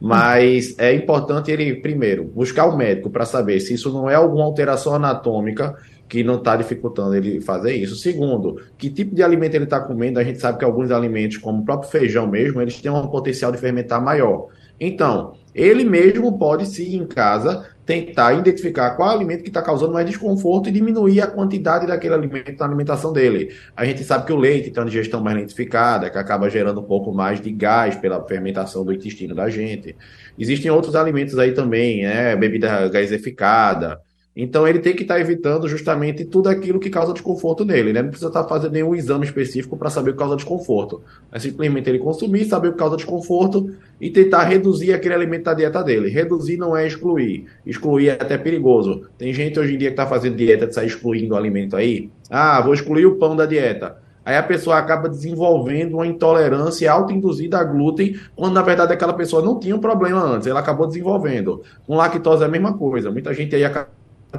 Mas 0.00 0.74
é 0.78 0.92
importante 0.92 1.50
ele, 1.50 1.76
primeiro, 1.76 2.24
buscar 2.24 2.66
o 2.66 2.76
médico 2.76 3.08
para 3.08 3.24
saber 3.24 3.60
se 3.60 3.74
isso 3.74 3.92
não 3.92 4.10
é 4.10 4.14
alguma 4.14 4.44
alteração 4.44 4.94
anatômica 4.94 5.74
que 6.08 6.22
não 6.22 6.36
está 6.36 6.54
dificultando 6.56 7.14
ele 7.14 7.40
fazer 7.40 7.74
isso. 7.74 7.96
Segundo, 7.96 8.60
que 8.76 8.90
tipo 8.90 9.14
de 9.14 9.22
alimento 9.22 9.54
ele 9.54 9.64
está 9.64 9.80
comendo? 9.80 10.18
A 10.18 10.24
gente 10.24 10.38
sabe 10.38 10.58
que 10.58 10.64
alguns 10.64 10.90
alimentos, 10.90 11.38
como 11.38 11.62
o 11.62 11.64
próprio 11.64 11.90
feijão 11.90 12.26
mesmo, 12.26 12.60
eles 12.60 12.80
têm 12.80 12.90
um 12.90 13.06
potencial 13.08 13.50
de 13.50 13.58
fermentar 13.58 14.02
maior. 14.02 14.48
Então, 14.78 15.34
ele 15.54 15.84
mesmo 15.84 16.38
pode, 16.38 16.66
se 16.66 16.94
em 16.94 17.06
casa, 17.06 17.66
tentar 17.86 18.34
identificar 18.34 18.90
qual 18.96 19.10
alimento 19.10 19.44
que 19.44 19.48
está 19.48 19.62
causando 19.62 19.92
mais 19.92 20.04
desconforto 20.04 20.68
e 20.68 20.72
diminuir 20.72 21.20
a 21.20 21.26
quantidade 21.28 21.86
daquele 21.86 22.14
alimento 22.14 22.58
na 22.58 22.66
alimentação 22.66 23.12
dele. 23.12 23.54
A 23.76 23.84
gente 23.84 24.02
sabe 24.02 24.26
que 24.26 24.32
o 24.32 24.36
leite 24.36 24.72
tem 24.72 24.82
uma 24.82 24.88
digestão 24.88 25.22
mais 25.22 25.36
lentificada, 25.36 26.10
que 26.10 26.18
acaba 26.18 26.50
gerando 26.50 26.80
um 26.80 26.84
pouco 26.84 27.14
mais 27.14 27.40
de 27.40 27.52
gás 27.52 27.94
pela 27.94 28.22
fermentação 28.26 28.84
do 28.84 28.92
intestino 28.92 29.36
da 29.36 29.48
gente. 29.48 29.94
Existem 30.36 30.68
outros 30.68 30.96
alimentos 30.96 31.38
aí 31.38 31.52
também, 31.52 32.02
né? 32.02 32.34
Bebida 32.34 32.88
gaseificada, 32.88 34.00
então 34.36 34.68
ele 34.68 34.80
tem 34.80 34.94
que 34.94 35.00
estar 35.00 35.14
tá 35.14 35.20
evitando 35.20 35.66
justamente 35.66 36.22
tudo 36.22 36.50
aquilo 36.50 36.78
que 36.78 36.90
causa 36.90 37.14
desconforto 37.14 37.64
nele. 37.64 37.90
Né? 37.90 38.02
Não 38.02 38.10
precisa 38.10 38.28
estar 38.28 38.42
tá 38.42 38.48
fazendo 38.48 38.72
nenhum 38.72 38.94
exame 38.94 39.24
específico 39.24 39.78
para 39.78 39.88
saber 39.88 40.10
o 40.10 40.12
que 40.12 40.18
causa 40.18 40.36
desconforto. 40.36 41.00
É 41.32 41.38
simplesmente 41.38 41.88
ele 41.88 41.98
consumir, 41.98 42.44
saber 42.44 42.68
o 42.68 42.72
que 42.72 42.78
causa 42.78 42.96
desconforto 42.96 43.74
e 43.98 44.10
tentar 44.10 44.44
reduzir 44.44 44.92
aquele 44.92 45.14
alimento 45.14 45.44
da 45.44 45.54
dieta 45.54 45.82
dele. 45.82 46.10
Reduzir 46.10 46.58
não 46.58 46.76
é 46.76 46.86
excluir. 46.86 47.46
Excluir 47.64 48.10
é 48.10 48.12
até 48.12 48.36
perigoso. 48.36 49.06
Tem 49.16 49.32
gente 49.32 49.58
hoje 49.58 49.74
em 49.74 49.78
dia 49.78 49.88
que 49.88 49.94
está 49.94 50.06
fazendo 50.06 50.36
dieta 50.36 50.66
de 50.66 50.74
sair 50.74 50.88
excluindo 50.88 51.32
o 51.32 51.36
alimento 51.38 51.74
aí. 51.74 52.10
Ah, 52.28 52.60
vou 52.60 52.74
excluir 52.74 53.06
o 53.06 53.16
pão 53.16 53.34
da 53.34 53.46
dieta. 53.46 54.04
Aí 54.22 54.36
a 54.36 54.42
pessoa 54.42 54.76
acaba 54.76 55.08
desenvolvendo 55.08 55.94
uma 55.94 56.06
intolerância 56.06 56.90
autoinduzida 56.90 57.58
a 57.58 57.64
glúten, 57.64 58.18
quando 58.34 58.54
na 58.54 58.60
verdade 58.60 58.92
aquela 58.92 59.14
pessoa 59.14 59.40
não 59.40 59.58
tinha 59.58 59.74
um 59.74 59.78
problema 59.78 60.20
antes, 60.20 60.48
ela 60.48 60.58
acabou 60.58 60.84
desenvolvendo. 60.88 61.62
Com 61.86 61.94
lactose 61.94 62.42
é 62.42 62.46
a 62.46 62.48
mesma 62.48 62.76
coisa. 62.76 63.08
Muita 63.08 63.32
gente 63.32 63.54
aí 63.54 63.64
acaba 63.64 63.88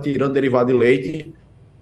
tirando 0.01 0.33
derivado 0.33 0.71
de 0.71 0.77
leite. 0.77 1.33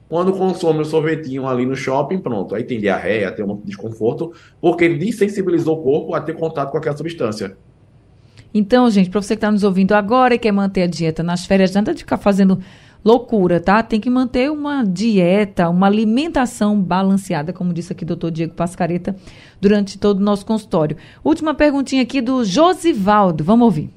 Quando 0.07 0.33
consome 0.33 0.81
o 0.81 0.85
sorvetinho 0.85 1.47
ali 1.47 1.65
no 1.65 1.75
shopping, 1.75 2.19
pronto. 2.19 2.53
Aí 2.53 2.63
tem 2.63 2.79
diarreia, 2.79 3.31
tem 3.31 3.43
um 3.43 3.59
desconforto, 3.63 4.33
porque 4.61 4.85
ele 4.85 4.97
desensibilizou 4.97 5.79
o 5.79 5.83
corpo 5.83 6.13
a 6.13 6.21
ter 6.21 6.33
contato 6.33 6.71
com 6.71 6.77
aquela 6.77 6.95
substância. 6.95 7.57
Então, 8.53 8.89
gente, 8.89 9.09
para 9.09 9.21
você 9.21 9.35
que 9.35 9.39
está 9.39 9.51
nos 9.51 9.63
ouvindo 9.63 9.93
agora 9.93 10.35
e 10.35 10.39
quer 10.39 10.51
manter 10.51 10.83
a 10.83 10.87
dieta 10.87 11.21
nas 11.21 11.45
férias, 11.45 11.73
não 11.73 11.83
de 11.83 11.95
ficar 11.95 12.17
fazendo 12.17 12.59
loucura, 13.03 13.59
tá? 13.59 13.83
Tem 13.83 13.99
que 13.99 14.09
manter 14.09 14.49
uma 14.49 14.83
dieta, 14.83 15.69
uma 15.69 15.87
alimentação 15.87 16.79
balanceada, 16.81 17.51
como 17.51 17.73
disse 17.73 17.91
aqui 17.91 18.03
o 18.03 18.07
doutor 18.07 18.31
Diego 18.31 18.53
Pascareta, 18.53 19.15
durante 19.59 19.99
todo 19.99 20.19
o 20.19 20.23
nosso 20.23 20.45
consultório. 20.45 20.97
Última 21.23 21.53
perguntinha 21.53 22.01
aqui 22.01 22.21
do 22.21 22.45
Josivaldo. 22.45 23.43
Vamos 23.43 23.65
ouvir. 23.65 23.91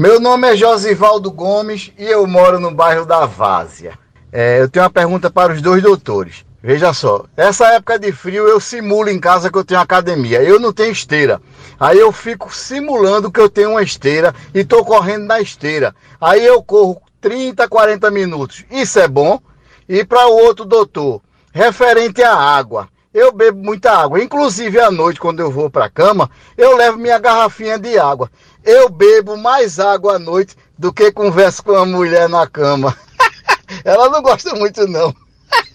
Meu 0.00 0.18
nome 0.18 0.48
é 0.48 0.56
Josivaldo 0.56 1.30
Gomes 1.30 1.92
e 1.98 2.06
eu 2.06 2.26
moro 2.26 2.58
no 2.58 2.70
bairro 2.70 3.04
da 3.04 3.26
Várzea. 3.26 3.98
É, 4.32 4.58
eu 4.58 4.66
tenho 4.66 4.82
uma 4.82 4.90
pergunta 4.90 5.30
para 5.30 5.52
os 5.52 5.60
dois 5.60 5.82
doutores. 5.82 6.42
Veja 6.62 6.94
só, 6.94 7.26
essa 7.36 7.66
época 7.74 7.98
de 7.98 8.10
frio 8.10 8.48
eu 8.48 8.58
simulo 8.58 9.10
em 9.10 9.20
casa 9.20 9.52
que 9.52 9.58
eu 9.58 9.62
tenho 9.62 9.78
academia. 9.78 10.42
Eu 10.42 10.58
não 10.58 10.72
tenho 10.72 10.90
esteira. 10.90 11.38
Aí 11.78 11.98
eu 11.98 12.10
fico 12.12 12.50
simulando 12.50 13.30
que 13.30 13.38
eu 13.38 13.50
tenho 13.50 13.72
uma 13.72 13.82
esteira 13.82 14.34
e 14.54 14.60
estou 14.60 14.82
correndo 14.86 15.26
na 15.26 15.38
esteira. 15.38 15.94
Aí 16.18 16.46
eu 16.46 16.62
corro 16.62 17.02
30, 17.20 17.68
40 17.68 18.10
minutos. 18.10 18.64
Isso 18.70 18.98
é 18.98 19.06
bom. 19.06 19.38
E 19.86 20.02
para 20.02 20.26
o 20.28 20.32
outro 20.32 20.64
doutor, 20.64 21.20
referente 21.52 22.22
à 22.22 22.34
água. 22.34 22.88
Eu 23.12 23.32
bebo 23.32 23.62
muita 23.62 23.90
água. 23.90 24.22
Inclusive 24.22 24.78
à 24.78 24.88
noite, 24.88 25.18
quando 25.18 25.40
eu 25.40 25.50
vou 25.50 25.68
para 25.68 25.86
a 25.86 25.90
cama, 25.90 26.30
eu 26.56 26.76
levo 26.76 26.96
minha 26.96 27.18
garrafinha 27.18 27.76
de 27.76 27.98
água. 27.98 28.30
Eu 28.64 28.88
bebo 28.88 29.36
mais 29.36 29.78
água 29.78 30.16
à 30.16 30.18
noite 30.18 30.56
do 30.78 30.92
que 30.92 31.10
converso 31.12 31.62
com 31.62 31.72
a 31.72 31.86
mulher 31.86 32.28
na 32.28 32.46
cama. 32.46 32.96
Ela 33.84 34.08
não 34.08 34.22
gosta 34.22 34.54
muito, 34.54 34.86
não. 34.86 35.14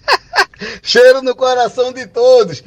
Cheiro 0.81 1.21
no 1.21 1.35
coração 1.35 1.91
de 1.91 2.05
todos. 2.07 2.63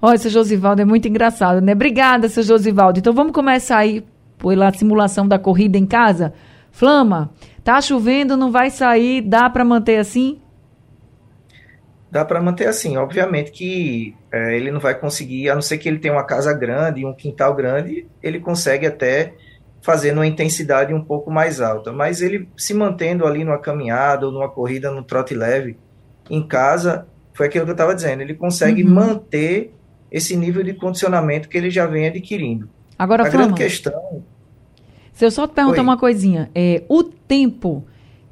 Olha, 0.00 0.18
seu 0.18 0.30
Josivaldo 0.30 0.82
é 0.82 0.84
muito 0.84 1.08
engraçado, 1.08 1.60
né? 1.60 1.72
Obrigada, 1.72 2.28
seu 2.28 2.42
Josivaldo. 2.42 2.98
Então 2.98 3.12
vamos 3.12 3.32
começar 3.32 3.78
aí 3.78 4.04
pela 4.38 4.72
simulação 4.72 5.26
da 5.26 5.38
corrida 5.38 5.78
em 5.78 5.86
casa. 5.86 6.34
Flama, 6.70 7.30
tá 7.64 7.80
chovendo, 7.80 8.36
não 8.36 8.52
vai 8.52 8.70
sair, 8.70 9.22
dá 9.22 9.48
para 9.48 9.64
manter 9.64 9.96
assim? 9.96 10.40
Dá 12.16 12.24
para 12.24 12.40
manter 12.40 12.66
assim. 12.66 12.96
Obviamente 12.96 13.50
que 13.50 14.14
é, 14.32 14.56
ele 14.56 14.70
não 14.70 14.80
vai 14.80 14.94
conseguir, 14.94 15.50
a 15.50 15.54
não 15.54 15.62
ser 15.62 15.76
que 15.76 15.86
ele 15.88 15.98
tenha 15.98 16.14
uma 16.14 16.24
casa 16.24 16.52
grande 16.52 17.00
e 17.00 17.06
um 17.06 17.12
quintal 17.12 17.54
grande, 17.54 18.06
ele 18.22 18.40
consegue 18.40 18.86
até 18.86 19.34
fazer 19.82 20.12
numa 20.12 20.26
intensidade 20.26 20.94
um 20.94 21.04
pouco 21.04 21.30
mais 21.30 21.60
alta. 21.60 21.92
Mas 21.92 22.22
ele 22.22 22.48
se 22.56 22.72
mantendo 22.72 23.26
ali 23.26 23.44
numa 23.44 23.58
caminhada 23.58 24.26
ou 24.26 24.32
numa 24.32 24.48
corrida, 24.48 24.90
no 24.90 25.02
trote 25.02 25.34
leve, 25.34 25.76
em 26.30 26.46
casa, 26.46 27.06
foi 27.34 27.46
aquilo 27.46 27.64
que 27.64 27.70
eu 27.70 27.74
estava 27.74 27.94
dizendo, 27.94 28.22
ele 28.22 28.34
consegue 28.34 28.82
uhum. 28.82 28.90
manter 28.90 29.74
esse 30.10 30.34
nível 30.34 30.62
de 30.62 30.72
condicionamento 30.72 31.48
que 31.48 31.58
ele 31.58 31.70
já 31.70 31.86
vem 31.86 32.06
adquirindo. 32.06 32.68
Agora, 32.98 33.24
a 33.24 33.30
Flama, 33.30 33.46
grande 33.46 33.62
questão... 33.62 34.22
Se 35.12 35.24
eu 35.24 35.30
só 35.30 35.46
te 35.46 35.54
perguntar 35.54 35.78
Oi. 35.78 35.84
uma 35.84 35.98
coisinha, 35.98 36.50
é, 36.54 36.82
o 36.88 37.02
tempo, 37.02 37.86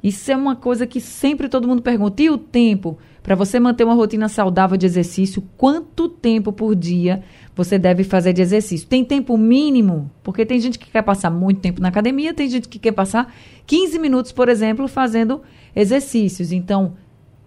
isso 0.07 0.31
é 0.31 0.37
uma 0.37 0.55
coisa 0.55 0.85
que 0.85 1.01
sempre 1.01 1.49
todo 1.49 1.67
mundo 1.67 1.81
pergunta, 1.81 2.21
e 2.21 2.29
o 2.29 2.37
tempo? 2.37 2.95
Para 3.23 3.33
você 3.33 3.59
manter 3.59 3.83
uma 3.83 3.95
rotina 3.95 4.29
saudável 4.29 4.77
de 4.77 4.85
exercício, 4.85 5.41
quanto 5.57 6.07
tempo 6.07 6.53
por 6.53 6.75
dia 6.75 7.23
você 7.55 7.79
deve 7.79 8.03
fazer 8.03 8.31
de 8.31 8.39
exercício? 8.39 8.87
Tem 8.87 9.03
tempo 9.03 9.35
mínimo? 9.35 10.11
Porque 10.21 10.45
tem 10.45 10.59
gente 10.59 10.77
que 10.77 10.91
quer 10.91 11.01
passar 11.01 11.31
muito 11.31 11.59
tempo 11.59 11.81
na 11.81 11.87
academia, 11.87 12.35
tem 12.35 12.47
gente 12.47 12.69
que 12.69 12.77
quer 12.77 12.91
passar 12.91 13.33
15 13.65 13.97
minutos, 13.97 14.31
por 14.31 14.47
exemplo, 14.47 14.87
fazendo 14.87 15.41
exercícios. 15.75 16.51
Então, 16.51 16.95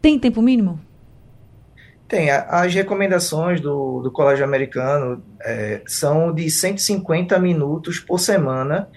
tem 0.03 0.19
tempo 0.19 0.43
mínimo? 0.43 0.81
Tem. 2.09 2.29
As 2.29 2.75
recomendações 2.75 3.61
do, 3.61 4.01
do 4.01 4.11
Colégio 4.11 4.45
Americano 4.45 5.23
é, 5.41 5.81
são 5.87 6.35
de 6.35 6.51
150 6.51 7.39
minutos 7.39 8.01
por 8.01 8.19
semana 8.19 8.89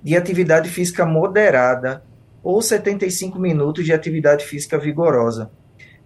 de 0.00 0.16
atividade 0.16 0.68
física 0.68 1.04
moderada 1.04 2.06
ou 2.48 2.62
75 2.62 3.38
minutos 3.38 3.84
de 3.84 3.92
atividade 3.92 4.42
física 4.42 4.78
vigorosa. 4.78 5.50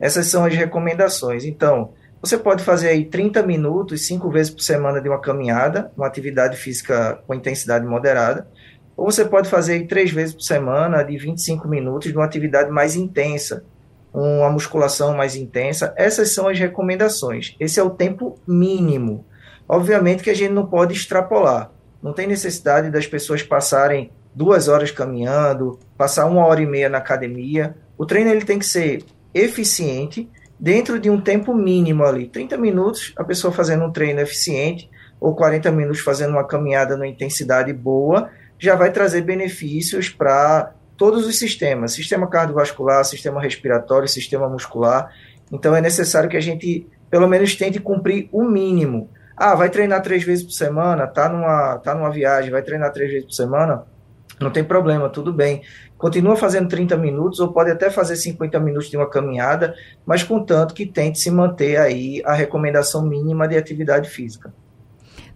Essas 0.00 0.26
são 0.26 0.44
as 0.44 0.52
recomendações. 0.52 1.44
Então, 1.44 1.92
você 2.20 2.37
pode 2.37 2.64
fazer 2.64 2.88
aí 2.88 3.05
30 3.05 3.44
minutos, 3.44 4.05
cinco 4.05 4.28
vezes 4.28 4.52
por 4.52 4.61
semana 4.61 5.00
de 5.00 5.09
uma 5.09 5.20
caminhada, 5.20 5.92
uma 5.96 6.05
atividade 6.05 6.57
física 6.57 7.22
com 7.28 7.35
intensidade 7.35 7.87
moderada, 7.87 8.48
ou 8.96 9.09
você 9.09 9.24
pode 9.24 9.48
fazer 9.48 9.74
aí 9.74 9.87
três 9.87 10.11
vezes 10.11 10.35
por 10.35 10.42
semana 10.42 11.05
de 11.05 11.16
25 11.16 11.68
minutos 11.68 12.11
de 12.11 12.16
uma 12.16 12.24
atividade 12.24 12.72
mais 12.72 12.96
intensa, 12.96 13.64
uma 14.12 14.50
musculação 14.50 15.16
mais 15.16 15.37
intensa. 15.37 15.94
Essas 15.96 16.35
são 16.35 16.48
as 16.48 16.59
recomendações. 16.59 17.55
Esse 17.61 17.78
é 17.78 17.85
o 17.85 17.90
tempo 17.90 18.37
mínimo. 18.44 19.24
Obviamente 19.68 20.24
que 20.24 20.31
a 20.31 20.35
gente 20.35 20.50
não 20.50 20.66
pode 20.66 20.92
extrapolar. 20.92 21.70
Não 22.02 22.12
tem 22.12 22.26
necessidade 22.26 22.90
das 22.90 23.07
pessoas 23.07 23.44
passarem 23.44 24.11
duas 24.35 24.68
horas 24.68 24.90
caminhando, 24.90 25.79
passar 25.97 26.27
uma 26.27 26.47
hora 26.47 26.62
e 26.62 26.66
meia 26.66 26.88
na 26.88 26.99
academia. 26.99 27.77
O 27.97 28.07
treino 28.07 28.31
ele 28.31 28.45
tem 28.45 28.59
que 28.59 28.66
ser 28.66 29.05
eficiente 29.35 30.29
dentro 30.59 30.99
de 30.99 31.11
um 31.11 31.21
tempo 31.21 31.55
mínimo 31.55 32.05
ali. 32.05 32.29
30 32.29 32.57
minutos, 32.57 33.12
a 33.16 33.25
pessoa 33.25 33.53
fazendo 33.53 33.85
um 33.85 33.90
treino 33.90 34.21
eficiente, 34.21 34.90
ou 35.21 35.35
40 35.35 35.71
minutos 35.71 36.01
fazendo 36.01 36.31
uma 36.31 36.47
caminhada 36.47 36.97
numa 36.97 37.07
intensidade 37.07 37.73
boa, 37.73 38.31
já 38.59 38.75
vai 38.75 38.90
trazer 38.90 39.23
benefícios 39.23 40.09
para 40.09 40.73
todos 40.97 41.27
os 41.27 41.38
sistemas: 41.38 41.92
sistema 41.92 42.29
cardiovascular, 42.29 43.05
sistema 43.05 43.40
respiratório, 43.40 44.09
sistema 44.09 44.49
muscular. 44.49 45.12
Então 45.51 45.75
é 45.75 45.81
necessário 45.81 46.31
que 46.31 46.37
a 46.37 46.40
gente, 46.40 46.87
pelo 47.11 47.29
menos, 47.29 47.55
tente 47.57 47.81
cumprir 47.81 48.29
o 48.33 48.45
mínimo. 48.45 49.11
Ah, 49.37 49.55
vai 49.55 49.68
treinar 49.68 50.03
três 50.03 50.23
vezes 50.23 50.45
por 50.45 50.53
semana, 50.53 51.07
tá 51.07 51.29
numa, 51.29 51.79
tá 51.79 51.95
numa 51.95 52.11
viagem, 52.11 52.51
vai 52.51 52.62
treinar 52.62 52.92
três 52.92 53.11
vezes 53.11 53.27
por 53.27 53.33
semana, 53.33 53.85
não 54.42 54.50
tem 54.50 54.64
problema, 54.64 55.09
tudo 55.09 55.33
bem 55.33 55.62
continua 56.02 56.35
fazendo 56.35 56.66
30 56.66 56.96
minutos 56.96 57.38
ou 57.38 57.52
pode 57.52 57.70
até 57.70 57.88
fazer 57.88 58.16
50 58.16 58.59
minutos 58.59 58.90
de 58.90 58.96
uma 58.96 59.09
caminhada, 59.09 59.72
mas 60.05 60.24
contanto 60.24 60.74
que 60.74 60.85
tente 60.85 61.20
se 61.20 61.31
manter 61.31 61.76
aí 61.76 62.20
a 62.24 62.35
recomendação 62.35 63.07
mínima 63.07 63.46
de 63.46 63.57
atividade 63.57 64.11
física. 64.11 64.52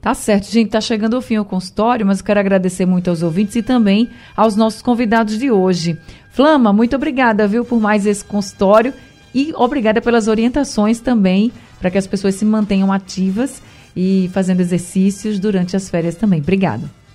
Tá 0.01 0.13
certo, 0.13 0.51
gente, 0.51 0.71
tá 0.71 0.81
chegando 0.81 1.15
ao 1.15 1.23
fim 1.23 1.39
o 1.39 1.45
consultório, 1.45 2.05
mas 2.05 2.19
eu 2.19 2.25
quero 2.25 2.41
agradecer 2.41 2.85
muito 2.85 3.09
aos 3.09 3.23
ouvintes 3.23 3.55
e 3.55 3.63
também 3.63 4.11
aos 4.37 4.57
nossos 4.57 4.83
convidados 4.83 5.39
de 5.39 5.53
hoje. 5.53 5.97
Flama, 6.33 6.73
muito 6.73 6.97
obrigada, 6.97 7.47
viu, 7.47 7.65
por 7.65 7.81
mais 7.81 8.05
esse 8.05 8.25
consultório 8.25 8.93
e 9.33 9.53
obrigada 9.55 10.01
pelas 10.01 10.27
orientações 10.27 10.99
também 10.99 11.53
para 11.79 11.93
que 11.93 11.99
as 11.99 12.09
pessoas 12.09 12.35
se 12.35 12.45
mantenham 12.45 12.93
ativas 12.93 13.63
e 13.95 14.29
fazendo 14.33 14.59
exercícios 14.59 15.39
durante 15.39 15.77
as 15.77 15.89
férias 15.89 16.17
também. 16.17 16.41
Obrigada. 16.41 17.06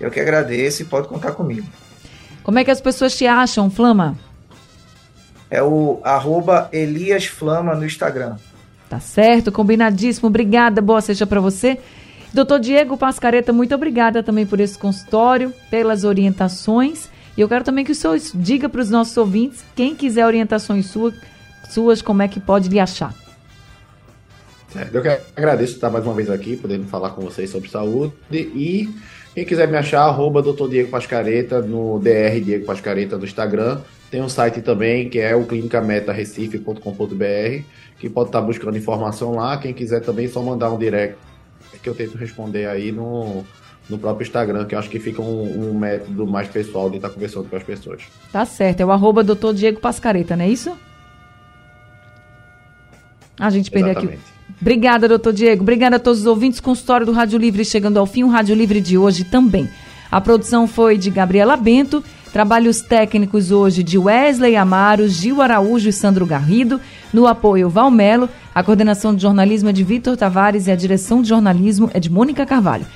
Eu 0.00 0.10
que 0.10 0.20
agradeço 0.20 0.82
e 0.82 0.84
pode 0.84 1.08
contar 1.08 1.32
comigo. 1.32 1.66
Como 2.42 2.58
é 2.58 2.64
que 2.64 2.70
as 2.70 2.80
pessoas 2.80 3.16
te 3.16 3.26
acham, 3.26 3.70
Flama? 3.70 4.16
É 5.50 5.62
o 5.62 6.00
arroba 6.04 6.68
Elias 6.72 7.26
Flama 7.26 7.74
no 7.74 7.84
Instagram. 7.84 8.36
Tá 8.88 9.00
certo, 9.00 9.52
combinadíssimo. 9.52 10.28
Obrigada, 10.28 10.80
boa 10.80 11.00
seja 11.00 11.26
para 11.26 11.40
você. 11.40 11.78
Doutor 12.32 12.60
Diego 12.60 12.96
Pascareta, 12.96 13.52
muito 13.52 13.74
obrigada 13.74 14.22
também 14.22 14.46
por 14.46 14.60
esse 14.60 14.78
consultório, 14.78 15.52
pelas 15.70 16.04
orientações. 16.04 17.08
E 17.36 17.40
eu 17.40 17.48
quero 17.48 17.64
também 17.64 17.84
que 17.84 17.92
o 17.92 17.94
senhor 17.94 18.18
diga 18.34 18.68
para 18.68 18.80
os 18.80 18.90
nossos 18.90 19.16
ouvintes, 19.16 19.64
quem 19.74 19.94
quiser 19.94 20.26
orientações 20.26 20.86
suas, 20.86 21.14
suas, 21.70 22.02
como 22.02 22.22
é 22.22 22.28
que 22.28 22.40
pode 22.40 22.68
lhe 22.68 22.80
achar. 22.80 23.14
Certo. 24.68 24.94
Eu 24.94 25.02
que 25.02 25.08
agradeço 25.34 25.74
estar 25.74 25.90
mais 25.90 26.04
uma 26.04 26.14
vez 26.14 26.30
aqui, 26.30 26.56
podendo 26.56 26.86
falar 26.86 27.10
com 27.10 27.22
vocês 27.22 27.50
sobre 27.50 27.68
saúde. 27.70 28.12
E 28.30 28.88
quem 29.34 29.44
quiser 29.44 29.66
me 29.68 29.76
achar, 29.76 30.02
arroba 30.02 30.42
Dr. 30.42 30.68
Diego 30.68 30.90
Pascareta 30.90 31.60
no 31.62 31.98
DR 31.98 32.40
Diego 32.44 32.66
Pascareta 32.66 33.16
no 33.16 33.24
Instagram. 33.24 33.80
Tem 34.10 34.22
um 34.22 34.28
site 34.28 34.60
também 34.60 35.08
que 35.08 35.18
é 35.18 35.34
o 35.36 35.46
clinicametarecife.com.br, 35.46 37.62
que 37.98 38.10
pode 38.10 38.28
estar 38.28 38.40
buscando 38.40 38.76
informação 38.76 39.36
lá. 39.36 39.56
Quem 39.58 39.72
quiser 39.72 40.00
também 40.00 40.26
é 40.26 40.28
só 40.28 40.42
mandar 40.42 40.70
um 40.70 40.78
direct 40.78 41.16
que 41.82 41.88
eu 41.88 41.94
tento 41.94 42.18
responder 42.18 42.66
aí 42.66 42.90
no, 42.90 43.44
no 43.88 43.98
próprio 43.98 44.26
Instagram, 44.26 44.66
que 44.66 44.74
eu 44.74 44.78
acho 44.78 44.90
que 44.90 44.98
fica 44.98 45.22
um, 45.22 45.70
um 45.70 45.78
método 45.78 46.26
mais 46.26 46.48
pessoal 46.48 46.90
de 46.90 46.96
estar 46.96 47.10
conversando 47.10 47.48
com 47.48 47.56
as 47.56 47.62
pessoas. 47.62 48.02
Tá 48.32 48.44
certo, 48.44 48.80
é 48.80 48.84
o 48.84 48.90
arroba 48.90 49.22
Dr. 49.22 49.52
Diego 49.54 49.80
Pascareta, 49.80 50.36
não 50.36 50.44
é 50.44 50.48
isso? 50.48 50.76
A 53.38 53.50
gente 53.50 53.70
perdeu 53.70 53.92
aqui. 53.92 54.18
Obrigada, 54.60 55.06
doutor 55.08 55.32
Diego. 55.32 55.62
Obrigada 55.62 55.96
a 55.96 55.98
todos 55.98 56.20
os 56.20 56.26
ouvintes. 56.26 56.60
Consultório 56.60 57.06
do 57.06 57.12
Rádio 57.12 57.38
Livre 57.38 57.64
chegando 57.64 57.98
ao 57.98 58.06
fim. 58.06 58.24
O 58.24 58.28
Rádio 58.28 58.54
Livre 58.54 58.80
de 58.80 58.98
hoje 58.98 59.24
também. 59.24 59.68
A 60.10 60.20
produção 60.20 60.66
foi 60.66 60.96
de 60.96 61.10
Gabriela 61.10 61.56
Bento. 61.56 62.02
Trabalhos 62.32 62.80
técnicos 62.80 63.50
hoje 63.50 63.82
de 63.82 63.96
Wesley 63.96 64.54
Amaro, 64.56 65.08
Gil 65.08 65.40
Araújo 65.40 65.88
e 65.88 65.92
Sandro 65.92 66.26
Garrido. 66.26 66.80
No 67.12 67.26
apoio, 67.26 67.68
Valmelo. 67.68 68.28
A 68.54 68.62
coordenação 68.62 69.14
de 69.14 69.22
jornalismo 69.22 69.68
é 69.68 69.72
de 69.72 69.84
Vitor 69.84 70.16
Tavares 70.16 70.66
e 70.66 70.70
a 70.70 70.76
direção 70.76 71.22
de 71.22 71.28
jornalismo 71.28 71.90
é 71.94 72.00
de 72.00 72.10
Mônica 72.10 72.44
Carvalho. 72.44 72.86